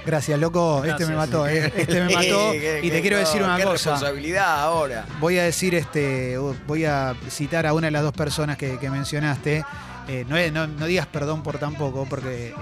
Gracias, 0.04 0.38
loco, 0.40 0.82
este 0.84 1.06
me 1.06 1.14
mató, 1.14 1.46
¿eh? 1.46 1.72
este 1.76 2.00
me 2.04 2.12
mató 2.14 2.50
Qué- 2.50 2.80
y 2.82 2.90
te 2.90 2.96
qué- 2.96 3.00
quiero 3.02 3.18
decir 3.18 3.40
una 3.42 3.56
qué 3.56 3.62
cosa. 3.62 3.92
responsabilidad 3.92 4.60
ahora. 4.62 5.06
Voy 5.20 5.38
a 5.38 5.44
decir, 5.44 5.74
este, 5.76 6.36
voy 6.66 6.84
a 6.84 7.14
citar 7.30 7.66
a 7.66 7.72
una 7.72 7.86
de 7.86 7.92
las 7.92 8.02
dos 8.02 8.12
personas 8.12 8.56
que, 8.58 8.78
que 8.78 8.90
mencionaste. 8.90 9.64
Eh, 10.08 10.26
no, 10.28 10.36
no- 10.50 10.66
no 10.66 10.86
digas 10.86 11.06
perdón 11.06 11.44
por 11.44 11.58
tan 11.58 11.74
poco, 11.76 12.04
porque 12.10 12.48
eh, 12.48 12.54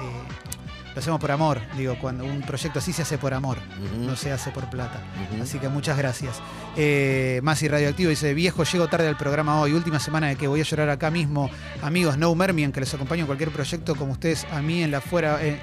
lo 1.01 1.03
hacemos 1.03 1.21
por 1.21 1.31
amor. 1.31 1.63
Digo, 1.79 1.97
cuando 1.99 2.27
un 2.27 2.43
proyecto 2.43 2.79
así 2.79 2.93
se 2.93 3.01
hace 3.01 3.17
por 3.17 3.33
amor, 3.33 3.57
no 3.99 4.17
se 4.17 4.33
hace 4.33 4.51
por 4.51 4.69
plata. 4.69 5.01
Así 5.41 5.59
que 5.59 5.71
muchas 5.71 5.97
gracias. 5.97 6.43
Eh, 6.77 7.41
Masi 7.43 7.69
Radioactivo 7.69 8.11
dice, 8.11 8.35
viejo, 8.35 8.65
llego 8.65 8.87
tarde 8.87 9.09
al 9.09 9.17
programa 9.17 9.59
hoy, 9.63 9.73
última 9.73 9.99
semana 9.99 10.29
de 10.29 10.37
que 10.37 10.47
voy 10.47 10.61
a 10.61 10.65
llorar 10.65 10.91
acá 10.91 11.11
mismo. 11.11 11.51
Amigos, 11.83 12.19
no 12.19 12.35
Mermian, 12.35 12.71
que 12.71 12.81
les 12.81 12.93
acompaño 12.93 13.23
en 13.23 13.27
cualquier 13.27 13.51
proyecto 13.51 13.95
como 13.97 14.13
ustedes, 14.13 14.47
a 14.53 14.61
mí 14.61 14.83
en 14.83 14.91
la 14.91 15.01
fuera... 15.01 15.43
eh, 15.43 15.59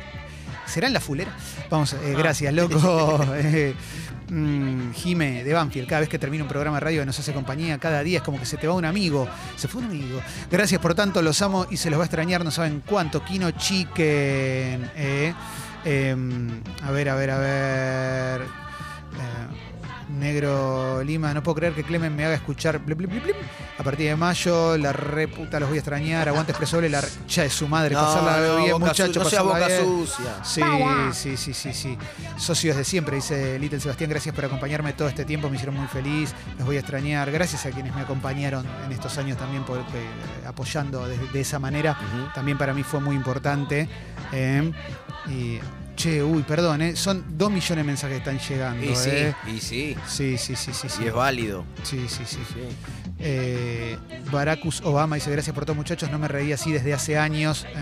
¿Será 0.65 0.87
en 0.87 0.93
la 0.93 0.99
fulera? 0.99 1.31
Vamos, 1.69 1.93
eh, 1.93 2.15
gracias, 2.17 2.51
loco. 2.51 2.75
Mm, 4.29 4.91
Jime 4.91 5.43
de 5.43 5.53
Banfield, 5.53 5.87
cada 5.87 6.01
vez 6.01 6.09
que 6.09 6.19
termina 6.19 6.43
un 6.43 6.49
programa 6.49 6.77
de 6.77 6.81
radio 6.81 7.01
que 7.01 7.05
nos 7.05 7.17
hace 7.17 7.33
compañía, 7.33 7.77
cada 7.77 8.03
día 8.03 8.17
es 8.17 8.23
como 8.23 8.39
que 8.39 8.45
se 8.45 8.57
te 8.57 8.67
va 8.67 8.73
un 8.73 8.85
amigo. 8.85 9.27
Se 9.55 9.67
fue 9.67 9.81
un 9.81 9.87
amigo. 9.87 10.21
Gracias 10.51 10.81
por 10.81 10.93
tanto, 10.95 11.21
los 11.21 11.41
amo 11.41 11.65
y 11.69 11.77
se 11.77 11.89
los 11.89 11.97
va 11.99 12.03
a 12.03 12.05
extrañar, 12.07 12.43
no 12.43 12.51
saben 12.51 12.83
cuánto. 12.85 13.23
Kino 13.23 13.51
Chicken. 13.51 14.91
eh. 14.95 15.33
Em, 15.85 16.61
a 16.83 16.91
ver, 16.91 17.07
a 17.07 17.15
ver, 17.15 17.31
a 17.31 17.37
ver. 17.37 18.41
Eh, 18.41 19.76
Negro 20.09 21.03
Lima, 21.03 21.33
no 21.33 21.43
puedo 21.43 21.55
creer 21.55 21.73
que 21.73 21.83
Clemen 21.83 22.15
me 22.15 22.25
haga 22.25 22.35
escuchar 22.35 22.81
a 23.79 23.83
partir 23.83 24.09
de 24.09 24.15
mayo, 24.15 24.77
la 24.77 24.91
reputa 24.93 25.59
los 25.59 25.69
voy 25.69 25.77
a 25.77 25.81
extrañar, 25.81 26.27
aguante 26.27 26.51
expreso 26.51 26.77
doble, 26.77 26.89
la 26.89 27.01
recha 27.01 27.43
de 27.43 27.49
su 27.49 27.67
madre, 27.67 27.93
No, 27.93 28.01
pasarla 28.01 28.47
no, 28.47 28.63
bien, 28.63 28.79
muchachos, 28.79 29.15
no 29.23 29.29
sea 29.29 29.41
boca 29.43 29.67
bien. 29.67 29.83
sucia. 29.83 30.43
Sí, 30.43 30.61
sí, 31.13 31.37
sí, 31.37 31.53
sí, 31.53 31.73
sí. 31.73 31.97
Socios 32.37 32.75
de 32.77 32.83
siempre, 32.83 33.17
dice 33.17 33.59
Little 33.59 33.79
Sebastián, 33.79 34.09
gracias 34.09 34.33
por 34.33 34.45
acompañarme 34.45 34.93
todo 34.93 35.07
este 35.07 35.25
tiempo, 35.25 35.49
me 35.49 35.55
hicieron 35.57 35.75
muy 35.75 35.87
feliz, 35.87 36.33
los 36.57 36.65
voy 36.65 36.77
a 36.77 36.79
extrañar. 36.79 37.29
Gracias 37.31 37.65
a 37.65 37.71
quienes 37.71 37.93
me 37.93 38.01
acompañaron 38.01 38.65
en 38.85 38.91
estos 38.91 39.17
años 39.17 39.37
también 39.37 39.63
por, 39.63 39.77
eh, 39.79 39.83
apoyando 40.47 41.07
de, 41.07 41.17
de 41.17 41.41
esa 41.41 41.59
manera. 41.59 41.97
También 42.33 42.57
para 42.57 42.73
mí 42.73 42.83
fue 42.83 42.99
muy 42.99 43.15
importante. 43.15 43.87
eh, 44.31 44.71
y, 45.29 45.59
che, 45.97 46.23
uy, 46.23 46.43
perdón, 46.43 46.81
eh, 46.81 46.95
son 46.95 47.25
dos 47.37 47.51
millones 47.51 47.77
de 47.77 47.83
mensajes 47.83 48.21
que 48.21 48.29
están 48.31 48.39
llegando. 48.39 48.85
Y 48.85 48.95
sí, 48.95 49.09
eh. 49.11 49.35
y 49.47 49.59
sí. 49.59 49.95
Sí, 50.07 50.37
sí, 50.37 50.55
sí, 50.55 50.71
sí, 50.73 50.87
sí. 50.87 51.03
Y 51.03 51.07
es 51.07 51.13
válido. 51.13 51.65
Sí, 51.83 52.05
sí, 52.07 52.23
sí. 52.25 52.37
Eh, 53.19 53.97
Baracus 54.31 54.81
Obama 54.85 55.15
dice, 55.15 55.31
gracias 55.31 55.53
por 55.53 55.65
todo 55.65 55.75
muchachos, 55.75 56.09
no 56.11 56.19
me 56.19 56.27
reí 56.27 56.53
así 56.53 56.71
desde 56.71 56.93
hace 56.93 57.17
años. 57.17 57.65
eh. 57.65 57.75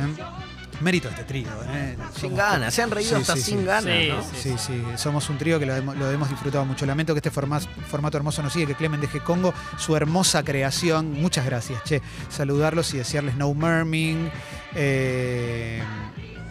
Mérito 0.81 1.07
de 1.07 1.13
este 1.13 1.23
trío. 1.25 1.47
eh. 1.69 1.95
Sin 2.19 2.35
ganas, 2.35 2.73
se 2.73 2.81
han 2.81 2.91
reído 2.91 3.15
hasta 3.17 3.37
sin 3.37 3.65
ganas, 3.65 3.83
Sí, 3.95 4.09
¿no? 4.09 4.23
sí, 4.23 4.29
Sí, 4.41 4.55
sí, 4.57 4.83
somos 4.97 5.29
un 5.29 5.37
trío 5.37 5.57
que 5.57 5.65
lo, 5.65 5.73
hemos- 5.73 5.95
lo 5.95 6.11
hemos 6.11 6.29
disfrutado 6.29 6.65
mucho. 6.65 6.85
Lamento 6.85 7.13
que 7.13 7.19
este 7.19 7.31
forma- 7.31 7.61
formato 7.61 8.17
hermoso 8.17 8.41
no 8.43 8.49
sigue, 8.49 8.67
que 8.67 8.75
Clemen 8.75 8.99
deje 8.99 9.21
Congo, 9.21 9.53
su 9.77 9.95
hermosa 9.95 10.43
creación. 10.43 11.13
Muchas 11.13 11.45
gracias, 11.45 11.81
che. 11.85 12.01
Saludarlos 12.29 12.93
y 12.93 12.97
desearles 12.97 13.35
no 13.37 13.53
merming. 13.53 14.29
Eh, 14.75 15.81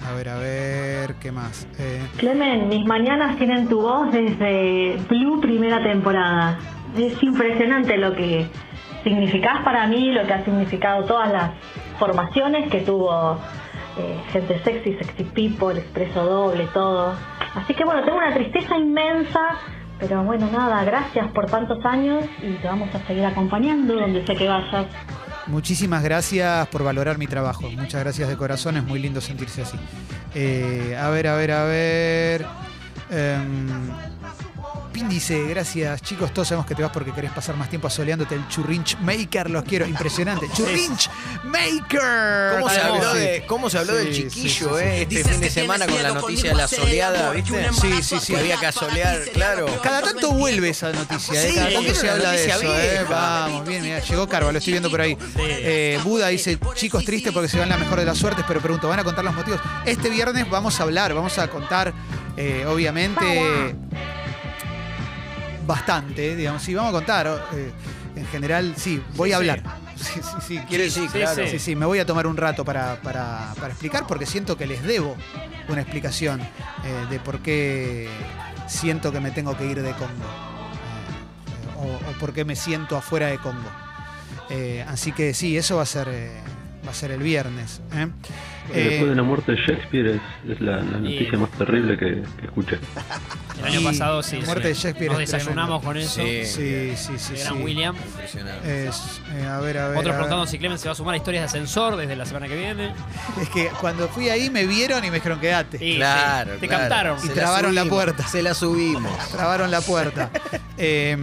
a 0.05 0.13
ver, 0.15 0.29
a 0.29 0.39
ver, 0.39 1.15
¿qué 1.21 1.33
más? 1.33 1.67
Eh, 1.79 2.07
Clemen, 2.19 2.69
mis 2.69 2.85
mañanas 2.85 3.37
tienen 3.37 3.69
tu 3.69 3.81
voz 3.81 4.13
desde 4.13 4.99
Blue 5.09 5.41
primera 5.41 5.83
temporada. 5.83 6.59
Es 6.97 7.23
impresionante 7.23 7.97
lo 7.97 8.15
que 8.15 8.47
significás 9.03 9.63
para 9.65 9.87
mí, 9.87 10.13
lo 10.13 10.27
que 10.27 10.33
ha 10.33 10.45
significado 10.45 11.05
todas 11.05 11.33
las 11.33 11.51
formaciones 11.99 12.71
que 12.71 12.81
tuvo 12.81 13.39
eh, 13.99 14.21
gente 14.33 14.61
sexy, 14.65 14.95
sexy 14.95 15.25
people, 15.25 15.79
expreso 15.79 16.25
doble, 16.25 16.67
todo. 16.73 17.15
Así 17.55 17.75
que 17.75 17.85
bueno, 17.85 18.03
tengo 18.05 18.19
una 18.19 18.35
tristeza 18.35 18.77
inmensa, 18.77 19.59
pero 19.99 20.23
bueno, 20.25 20.49
nada, 20.53 20.85
gracias 20.85 21.31
por 21.33 21.47
tantos 21.47 21.85
años 21.85 22.25
y 22.43 22.53
te 22.55 22.67
vamos 22.67 22.95
a 22.95 22.99
seguir 23.07 23.25
acompañando 23.25 23.95
donde 23.95 24.27
sea 24.27 24.37
que 24.37 24.49
vayas. 24.49 24.87
Muchísimas 25.47 26.03
gracias 26.03 26.67
por 26.69 26.83
valorar 26.83 27.19
mi 27.19 27.27
trabajo. 27.27 27.71
Muchas 27.71 28.01
gracias 28.01 28.29
de 28.29 28.37
corazón, 28.37 28.77
es 28.77 28.85
muy 28.85 28.99
lindo 28.99 29.21
sentirse 29.21 29.63
así. 29.63 29.77
Eh, 30.35 30.97
a 30.99 31.09
ver, 31.11 31.27
a 31.27 31.37
ver, 31.37 31.51
a 31.53 31.65
ver. 31.65 32.47
Em, 33.11 33.91
Pin 34.95 35.09
dice, 35.09 35.43
gracias 35.49 36.03
chicos, 36.03 36.33
todos 36.33 36.47
sabemos 36.47 36.67
que 36.67 36.77
te 36.77 36.81
vas 36.83 36.93
porque 36.93 37.11
querés 37.11 37.33
pasar 37.33 37.57
más 37.57 37.69
tiempo 37.69 37.89
asoleándote 37.89 38.37
el 38.37 38.47
Churrinch 38.47 38.97
Maker, 39.01 39.51
los 39.51 39.65
quiero, 39.65 39.89
impresionante. 39.89 40.47
Churrinch 40.55 41.11
Maker. 41.43 42.53
¿Cómo 42.55 42.71
se, 42.71 42.81
habló 42.81 43.15
de, 43.15 43.45
¿Cómo 43.49 43.71
se 43.71 43.79
habló 43.79 43.93
Sí, 43.99 44.05
del 44.05 44.15
chiquillo, 44.15 44.69
sí, 44.69 44.75
sí. 44.79 44.85
eh? 44.85 45.03
Este 45.03 45.25
fin 45.25 45.41
de 45.41 45.51
semana 45.51 45.89
con 45.89 46.01
la 46.01 46.13
noticia 46.13 46.51
de 46.51 46.57
la 46.57 46.69
soleada, 46.69 47.33
¿viste? 47.33 47.73
Sí, 47.73 48.03
sí, 48.05 48.21
sí. 48.21 48.35
Que 48.35 48.39
había 48.39 48.57
que 48.61 48.67
asolear, 48.67 49.19
claro. 49.33 49.67
Cada 49.83 50.01
tanto 50.01 50.31
vuelve 50.31 50.69
esa 50.69 50.93
noticia, 50.93 51.45
¿eh? 51.45 51.53
Cada 51.57 51.73
tanto 51.73 51.95
se 51.97 52.09
habla 52.11 52.31
de 52.31 52.45
eso. 52.47 52.75
¿eh? 52.79 53.05
Vamos, 53.11 53.67
bien, 53.67 53.83
mira, 53.83 53.99
llegó 53.99 54.29
Carva, 54.29 54.53
lo 54.53 54.59
estoy 54.59 54.75
viendo 54.75 54.91
por 54.91 55.01
ahí. 55.01 55.19
Eh, 55.39 55.99
Buda 56.05 56.29
dice, 56.29 56.57
chicos, 56.75 57.05
triste 57.05 57.33
porque 57.33 57.49
se 57.49 57.59
van 57.59 57.69
la 57.69 57.79
mejor 57.79 57.99
de 57.99 58.05
las 58.05 58.17
suertes, 58.17 58.45
pero 58.47 58.61
pregunto, 58.61 58.87
¿van 58.89 59.01
a 59.01 59.05
contar 59.05 59.25
los 59.25 59.35
motivos? 59.35 59.61
Este 59.87 60.09
viernes 60.09 60.49
vamos 60.49 60.79
a 60.79 60.85
hablar, 60.85 61.13
vamos 61.15 61.37
a 61.41 61.49
contar, 61.49 61.93
eh, 62.37 62.65
obviamente, 62.69 63.75
bastante, 65.67 66.37
digamos, 66.37 66.63
sí, 66.63 66.75
vamos 66.75 66.91
a 66.91 66.93
contar. 66.93 67.27
eh, 67.55 67.71
en 68.17 68.27
general, 68.27 68.75
sí, 68.77 69.03
voy 69.17 69.33
a 69.33 69.37
hablar. 69.39 69.63
Sí, 69.97 70.21
sí, 70.21 70.21
sí, 70.47 70.59
¿quieres? 70.69 70.93
sí, 70.93 71.09
claro. 71.09 71.47
Sí, 71.49 71.59
sí, 71.59 71.75
me 71.77 71.85
voy 71.87 71.99
a 71.99 72.07
tomar 72.07 72.27
un 72.27 72.37
rato 72.37 72.65
para, 72.65 73.01
para- 73.03 73.53
para 73.57 73.69
explicar 73.69 74.07
porque 74.07 74.27
siento 74.27 74.57
que 74.57 74.67
les 74.67 74.83
debo 74.83 75.17
una 75.69 75.81
explicación 75.81 76.41
eh, 76.41 76.47
de 77.11 77.19
por 77.21 77.41
qué 77.41 78.09
siento 78.69 79.11
que 79.13 79.21
me 79.21 79.31
tengo 79.33 79.57
que 79.57 79.67
ir 79.67 79.83
de 79.83 79.91
Congo. 79.93 80.07
Eh, 80.15 81.77
o, 81.79 82.11
o 82.11 82.13
por 82.21 82.33
qué 82.33 82.45
me 82.45 82.55
siento 82.57 82.97
afuera 82.97 83.27
de 83.29 83.39
Congo. 83.39 83.71
Así 84.89 85.11
que 85.13 85.35
sí, 85.35 85.57
eso 85.57 85.77
va 85.77 85.83
a 85.83 85.87
ser, 85.87 86.09
va 86.87 86.91
a 86.91 86.95
ser 86.95 87.11
el 87.11 87.21
viernes. 87.23 87.81
¿Eh? 88.73 88.89
Después 88.91 89.11
de 89.11 89.17
la 89.17 89.23
muerte 89.23 89.53
de 89.53 89.59
Shakespeare 89.59 90.07
es, 90.11 90.21
es 90.51 90.61
la, 90.61 90.77
la 90.77 90.99
noticia 90.99 91.39
más 91.39 91.51
terrible 91.51 91.97
que, 91.99 92.23
que 92.39 92.45
escuché. 92.47 92.79
El 93.59 93.65
año 93.67 93.83
pasado 93.83 94.23
sí. 94.23 94.37
la 94.39 94.47
muerte 94.47 94.63
sí. 94.63 94.69
de 94.69 94.75
Shakespeare 94.75 95.13
Nos 95.13 95.21
es 95.23 95.31
desayunamos 95.31 95.81
tremendo. 95.83 95.87
con 95.87 95.97
eso. 95.97 96.23
Sí, 96.53 96.97
sí, 96.97 97.19
sí. 97.19 97.35
Gran 97.43 97.63
William. 97.63 97.97
Impresionante. 97.97 98.89
Es, 98.89 99.21
eh, 99.35 99.47
a 99.47 99.59
ver, 99.61 99.79
a 99.79 99.89
ver. 99.89 99.99
Otros 99.99 100.15
preguntando 100.15 100.47
si 100.47 100.59
Clemen 100.59 100.79
se 100.79 100.89
va 100.89 100.93
a 100.93 100.95
sumar 100.95 101.15
a 101.15 101.17
historias 101.17 101.43
de 101.43 101.47
ascensor 101.47 101.97
desde 101.97 102.17
la 102.17 102.27
semana 102.27 102.49
que 102.49 102.57
viene. 102.57 102.93
Es 103.41 103.49
que 103.51 103.69
cuando 103.81 104.09
fui 104.09 104.29
ahí 104.29 104.49
me 104.51 104.67
vieron 104.67 105.05
y 105.05 105.09
me 105.11 105.17
dijeron 105.17 105.41
quédate. 105.41 105.79
Sí, 105.79 105.97
Claro, 105.97 106.55
sí. 106.55 106.61
Te 106.61 106.69
claro. 106.69 106.83
captaron. 106.83 107.19
Y 107.19 107.27
Se 107.29 107.33
trabaron 107.35 107.75
la 107.75 107.83
subimos, 107.83 107.97
puerta. 108.05 108.27
Se 108.29 108.43
la 108.43 108.55
subimos. 108.55 109.29
Trabaron 109.33 109.71
la 109.71 109.81
puerta. 109.81 110.31
Eh, 110.77 111.17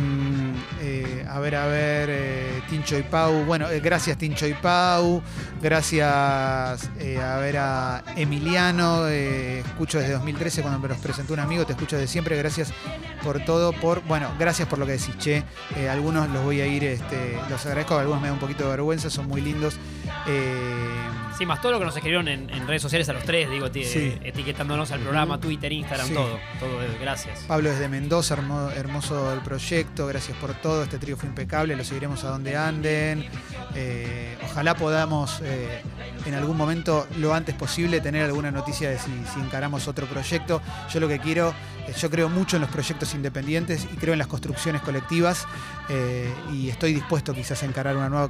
eh, 0.81 1.25
a 1.29 1.39
ver, 1.41 1.55
a 1.55 1.65
ver, 1.67 2.09
eh, 2.09 2.60
Tincho 2.71 2.97
y 2.97 3.03
Pau. 3.03 3.43
Bueno, 3.43 3.69
eh, 3.69 3.81
gracias 3.81 4.17
Tincho 4.17 4.47
y 4.47 4.53
Pau. 4.53 5.21
Gracias 5.61 6.89
eh, 6.99 7.19
a 7.21 7.35
ver 7.35 7.57
a 7.57 8.01
Emiliano. 8.15 9.09
eh, 9.09 9.59
escucho 9.59 9.99
desde 9.99 10.13
2013 10.13 10.61
cuando 10.61 10.79
me 10.79 10.87
los 10.87 10.97
presentó 10.99 11.33
un 11.33 11.41
amigo. 11.41 11.65
Te 11.65 11.73
escucho 11.73 11.97
de 11.97 12.07
siempre. 12.07 12.37
Gracias 12.37 12.71
por 13.23 13.43
todo. 13.43 13.73
Por 13.73 14.01
Bueno, 14.05 14.29
gracias 14.39 14.69
por 14.69 14.79
lo 14.79 14.85
que 14.85 14.93
decís, 14.93 15.17
che. 15.17 15.43
Algunos 15.91 16.29
los 16.29 16.45
voy 16.45 16.61
a 16.61 16.65
ir, 16.65 16.85
este, 16.85 17.37
los 17.49 17.65
agradezco. 17.65 17.97
Algunos 17.97 18.21
me 18.21 18.27
da 18.29 18.33
un 18.33 18.39
poquito 18.39 18.63
de 18.63 18.69
vergüenza. 18.69 19.09
Son 19.09 19.27
muy 19.27 19.41
lindos. 19.41 19.75
Sí, 21.41 21.45
más 21.47 21.59
todo 21.59 21.71
lo 21.71 21.79
que 21.79 21.85
nos 21.85 21.95
escribieron 21.95 22.27
en, 22.27 22.51
en 22.51 22.67
redes 22.67 22.83
sociales 22.83 23.09
a 23.09 23.13
los 23.13 23.23
tres, 23.23 23.49
digo, 23.49 23.67
Sí. 23.73 24.15
etiquetándonos 24.23 24.91
al 24.91 24.99
programa, 24.99 25.39
Twitter, 25.39 25.71
Instagram, 25.71 26.07
Sí. 26.07 26.13
todo. 26.13 26.39
Todo, 26.59 26.83
eh, 26.83 26.97
gracias. 27.01 27.39
Pablo 27.47 27.71
desde 27.71 27.89
Mendoza, 27.89 28.35
hermo- 28.35 28.69
hermoso 28.69 29.33
el 29.33 29.39
proyecto, 29.39 30.05
gracias 30.05 30.37
por 30.37 30.53
todo, 30.53 30.83
este 30.83 30.99
trío 30.99 31.17
fue 31.17 31.27
impecable, 31.29 31.75
lo 31.75 31.83
seguiremos 31.83 32.23
a 32.25 32.27
donde 32.29 32.55
anden. 32.55 33.25
Eh, 33.73 34.37
ojalá 34.43 34.75
podamos 34.75 35.41
eh, 35.43 35.81
en 36.27 36.35
algún 36.35 36.57
momento, 36.57 37.07
lo 37.17 37.33
antes 37.33 37.55
posible, 37.55 38.01
tener 38.01 38.23
alguna 38.25 38.51
noticia 38.51 38.91
de 38.91 38.99
si, 38.99 39.09
si 39.33 39.39
encaramos 39.39 39.87
otro 39.87 40.05
proyecto. 40.05 40.61
Yo 40.93 40.99
lo 40.99 41.07
que 41.07 41.17
quiero, 41.17 41.55
eh, 41.87 41.93
yo 41.99 42.11
creo 42.11 42.29
mucho 42.29 42.57
en 42.57 42.61
los 42.61 42.69
proyectos 42.69 43.15
independientes 43.15 43.85
y 43.91 43.97
creo 43.97 44.13
en 44.13 44.19
las 44.19 44.27
construcciones 44.27 44.83
colectivas 44.83 45.47
y 46.53 46.69
estoy 46.69 46.93
dispuesto 46.93 47.33
quizás 47.33 47.63
a 47.63 47.65
encarar 47.65 47.97
una 47.97 48.07
nueva 48.09 48.29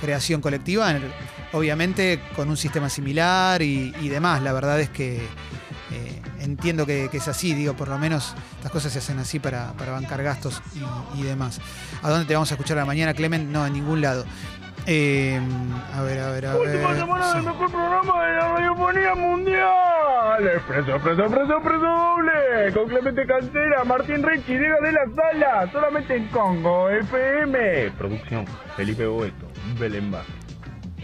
creación 0.00 0.40
colectiva, 0.40 0.90
en- 0.90 1.12
obviamente 1.52 2.20
con 2.36 2.48
un 2.48 2.56
sistema 2.56 2.88
similar 2.88 3.62
y, 3.62 3.94
y 4.00 4.08
demás. 4.08 4.42
La 4.42 4.52
verdad 4.52 4.80
es 4.80 4.90
que 4.90 5.16
eh, 5.16 6.22
entiendo 6.40 6.84
que, 6.86 7.08
que 7.10 7.16
es 7.18 7.28
así, 7.28 7.54
digo, 7.54 7.74
por 7.74 7.88
lo 7.88 7.98
menos 7.98 8.34
estas 8.56 8.70
cosas 8.72 8.92
se 8.92 8.98
hacen 8.98 9.18
así 9.18 9.38
para, 9.38 9.72
para 9.72 9.92
bancar 9.92 10.22
gastos 10.22 10.62
y, 10.74 11.20
y 11.20 11.22
demás. 11.22 11.60
¿A 12.02 12.10
dónde 12.10 12.26
te 12.26 12.34
vamos 12.34 12.50
a 12.50 12.54
escuchar 12.54 12.76
a 12.78 12.80
la 12.82 12.86
mañana, 12.86 13.14
Clemen? 13.14 13.50
No, 13.52 13.66
en 13.66 13.72
ningún 13.72 14.00
lado. 14.00 14.24
Eh, 14.90 15.38
a 15.94 16.00
ver, 16.02 16.18
a 16.18 16.30
ver, 16.30 16.46
a 16.46 16.56
Última 16.56 16.88
ver. 16.88 16.98
semana 16.98 17.28
sí. 17.28 17.34
del 17.36 17.42
mejor 17.44 17.70
programa 17.70 18.24
de 18.24 18.32
la 18.36 18.48
radiofonía 18.54 19.14
mundial. 19.16 20.48
Expreso, 20.54 20.92
expreso, 20.94 21.22
expreso, 21.24 21.52
expreso 21.56 21.84
doble. 21.84 22.72
Con 22.72 22.88
Clemente 22.88 23.26
Cancera, 23.26 23.84
Martín 23.84 24.22
Ricci, 24.22 24.56
Diego 24.56 24.76
de 24.82 24.92
la 24.92 25.00
Sala. 25.14 25.72
Solamente 25.72 26.16
en 26.16 26.28
Congo, 26.28 26.88
FM. 26.88 27.90
Producción, 27.98 28.46
Felipe 28.76 29.06
Boeto, 29.06 29.46
Belén 29.78 30.10
Vázquez. 30.10 30.47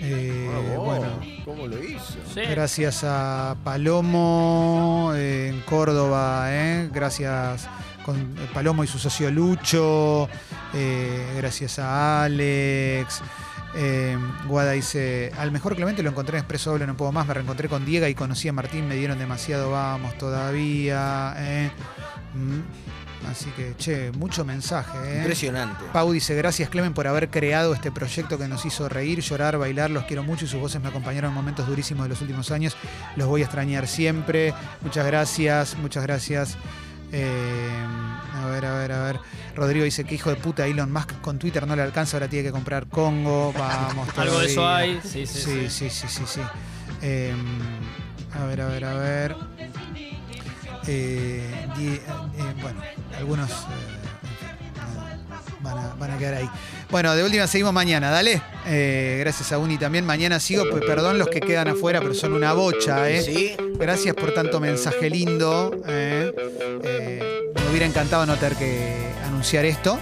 Eh, 0.07 0.77
bueno, 0.77 1.07
¿Cómo 1.45 1.67
lo 1.67 1.83
hizo? 1.83 2.19
gracias 2.51 3.03
a 3.05 3.57
Palomo 3.65 5.13
eh, 5.15 5.49
en 5.49 5.61
Córdoba, 5.63 6.47
eh, 6.49 6.91
gracias 6.93 7.69
con 8.05 8.17
eh, 8.39 8.49
Palomo 8.53 8.85
y 8.85 8.87
su 8.87 8.99
socio 8.99 9.31
Lucho, 9.31 10.29
eh, 10.75 11.35
gracias 11.39 11.79
a 11.79 12.25
Alex. 12.25 13.23
Eh, 13.77 14.17
Guada 14.47 14.73
dice, 14.73 15.33
al 15.39 15.51
mejor 15.51 15.75
Clemente 15.75 16.03
lo 16.03 16.11
encontré 16.11 16.37
en 16.37 16.43
Expreso 16.43 16.71
Doble, 16.71 16.87
no 16.87 16.97
puedo 16.97 17.11
más, 17.11 17.27
me 17.27 17.35
reencontré 17.35 17.69
con 17.69 17.85
Diego 17.85 18.07
y 18.07 18.15
conocí 18.15 18.47
a 18.49 18.53
Martín, 18.53 18.87
me 18.87 18.95
dieron 18.97 19.19
demasiado, 19.19 19.71
vamos 19.71 20.17
todavía. 20.19 21.35
eh. 21.39 21.71
Mm. 22.35 23.04
Así 23.31 23.51
que, 23.51 23.75
che, 23.77 24.13
mucho 24.13 24.45
mensaje. 24.45 24.97
eh. 25.05 25.19
Impresionante. 25.19 25.85
Pau 25.93 26.13
dice, 26.13 26.35
gracias 26.35 26.69
Clemen 26.69 26.95
por 26.95 27.07
haber 27.07 27.31
creado 27.31 27.75
este 27.75 27.91
proyecto 27.93 28.39
que 28.39 28.49
nos 28.49 28.65
hizo 28.65 28.89
reír, 28.89 29.21
llorar, 29.21 29.59
bailar, 29.59 29.91
los 29.91 30.05
quiero 30.05 30.23
mucho 30.23 30.45
y 30.45 30.49
sus 30.49 30.61
voces 30.61 30.81
me 30.83 30.89
acompañaron 30.89 31.31
en 31.31 31.35
momentos 31.35 31.67
durísimos 31.67 32.05
de 32.05 32.11
los 32.11 32.21
últimos 32.21 32.51
años, 32.51 32.77
los 33.17 33.27
voy 33.29 33.43
a 33.43 33.45
extrañar 33.45 33.87
siempre, 33.87 34.53
muchas 34.83 35.07
gracias, 35.07 35.77
muchas 35.79 36.03
gracias. 36.05 36.57
Eh, 37.13 37.69
a 38.43 38.47
ver, 38.47 38.67
a 38.67 38.75
ver, 38.77 38.93
a 38.93 39.03
ver. 39.05 39.21
Rodrigo 39.55 39.85
dice 39.85 40.05
que 40.05 40.17
hijo 40.17 40.31
de 40.31 40.37
puta 40.37 40.67
Elon 40.67 40.93
Musk 40.93 41.21
con 41.21 41.39
Twitter 41.39 41.65
no 41.67 41.77
le 41.77 41.83
alcanza, 41.83 42.17
ahora 42.17 42.29
tiene 42.29 42.45
que 42.47 42.53
comprar 42.53 42.87
Congo, 42.89 43.53
vamos. 43.59 44.09
Algo 44.19 44.41
de 44.41 44.47
eso 44.47 44.67
hay, 44.69 45.01
sí, 45.05 45.27
sí, 45.27 45.41
sí. 45.41 45.71
Sí, 45.71 45.91
sí, 45.91 46.07
sí, 46.09 46.23
sí. 46.27 46.41
Eh, 47.03 47.33
a 48.35 48.45
ver, 48.47 48.61
a 48.63 48.67
ver, 48.67 48.85
a 48.85 48.95
ver. 48.95 49.37
Eh, 50.87 51.67
eh, 51.79 52.01
bueno, 52.61 52.81
algunos... 53.19 53.51
eh, 53.51 53.55
van 55.61 55.79
a, 55.79 55.95
van 55.95 56.11
a 56.11 56.19
quedar 56.19 56.35
ahí. 56.35 56.51
Bueno, 56.91 57.15
de 57.15 57.25
última 57.25 57.47
seguimos 57.47 57.73
mañana, 57.73 58.11
dale. 58.11 58.43
Eh, 58.67 59.17
gracias 59.21 59.51
a 59.53 59.59
Uni 59.59 59.79
también. 59.79 60.05
Mañana 60.05 60.39
sigo, 60.39 60.65
pues, 60.71 60.85
perdón 60.85 61.19
los 61.19 61.29
que 61.29 61.41
quedan 61.41 61.69
afuera, 61.69 62.01
pero 62.01 62.15
son 62.15 62.35
una 62.35 62.53
bocha, 62.53 63.09
¿eh? 63.09 63.23
Sí. 63.23 63.57
Gracias 63.79 64.15
por 64.15 64.33
tanto 64.35 64.61
mensaje 64.61 65.09
lindo. 65.11 65.73
¿eh? 65.87 66.33
Eh, 66.85 67.53
me 67.55 67.71
hubiera 67.71 67.87
encantado 67.87 68.27
no 68.27 68.37
tener 68.37 68.57
que 68.57 69.09
anunciar 69.27 69.65
esto. 69.65 69.99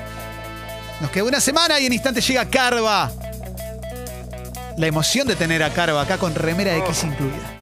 Nos 1.01 1.11
queda 1.11 1.25
una 1.25 1.41
semana 1.41 1.81
y 1.81 1.87
en 1.87 1.93
instante 1.93 2.21
llega 2.21 2.45
Carva. 2.49 3.11
La 4.77 4.87
emoción 4.87 5.29
de 5.29 5.37
tener 5.37 5.63
a 5.63 5.71
Carva 5.71 6.03
acá 6.03 6.19
con 6.19 6.35
remera 6.35 6.77
X 6.77 7.05
incluida. 7.05 7.61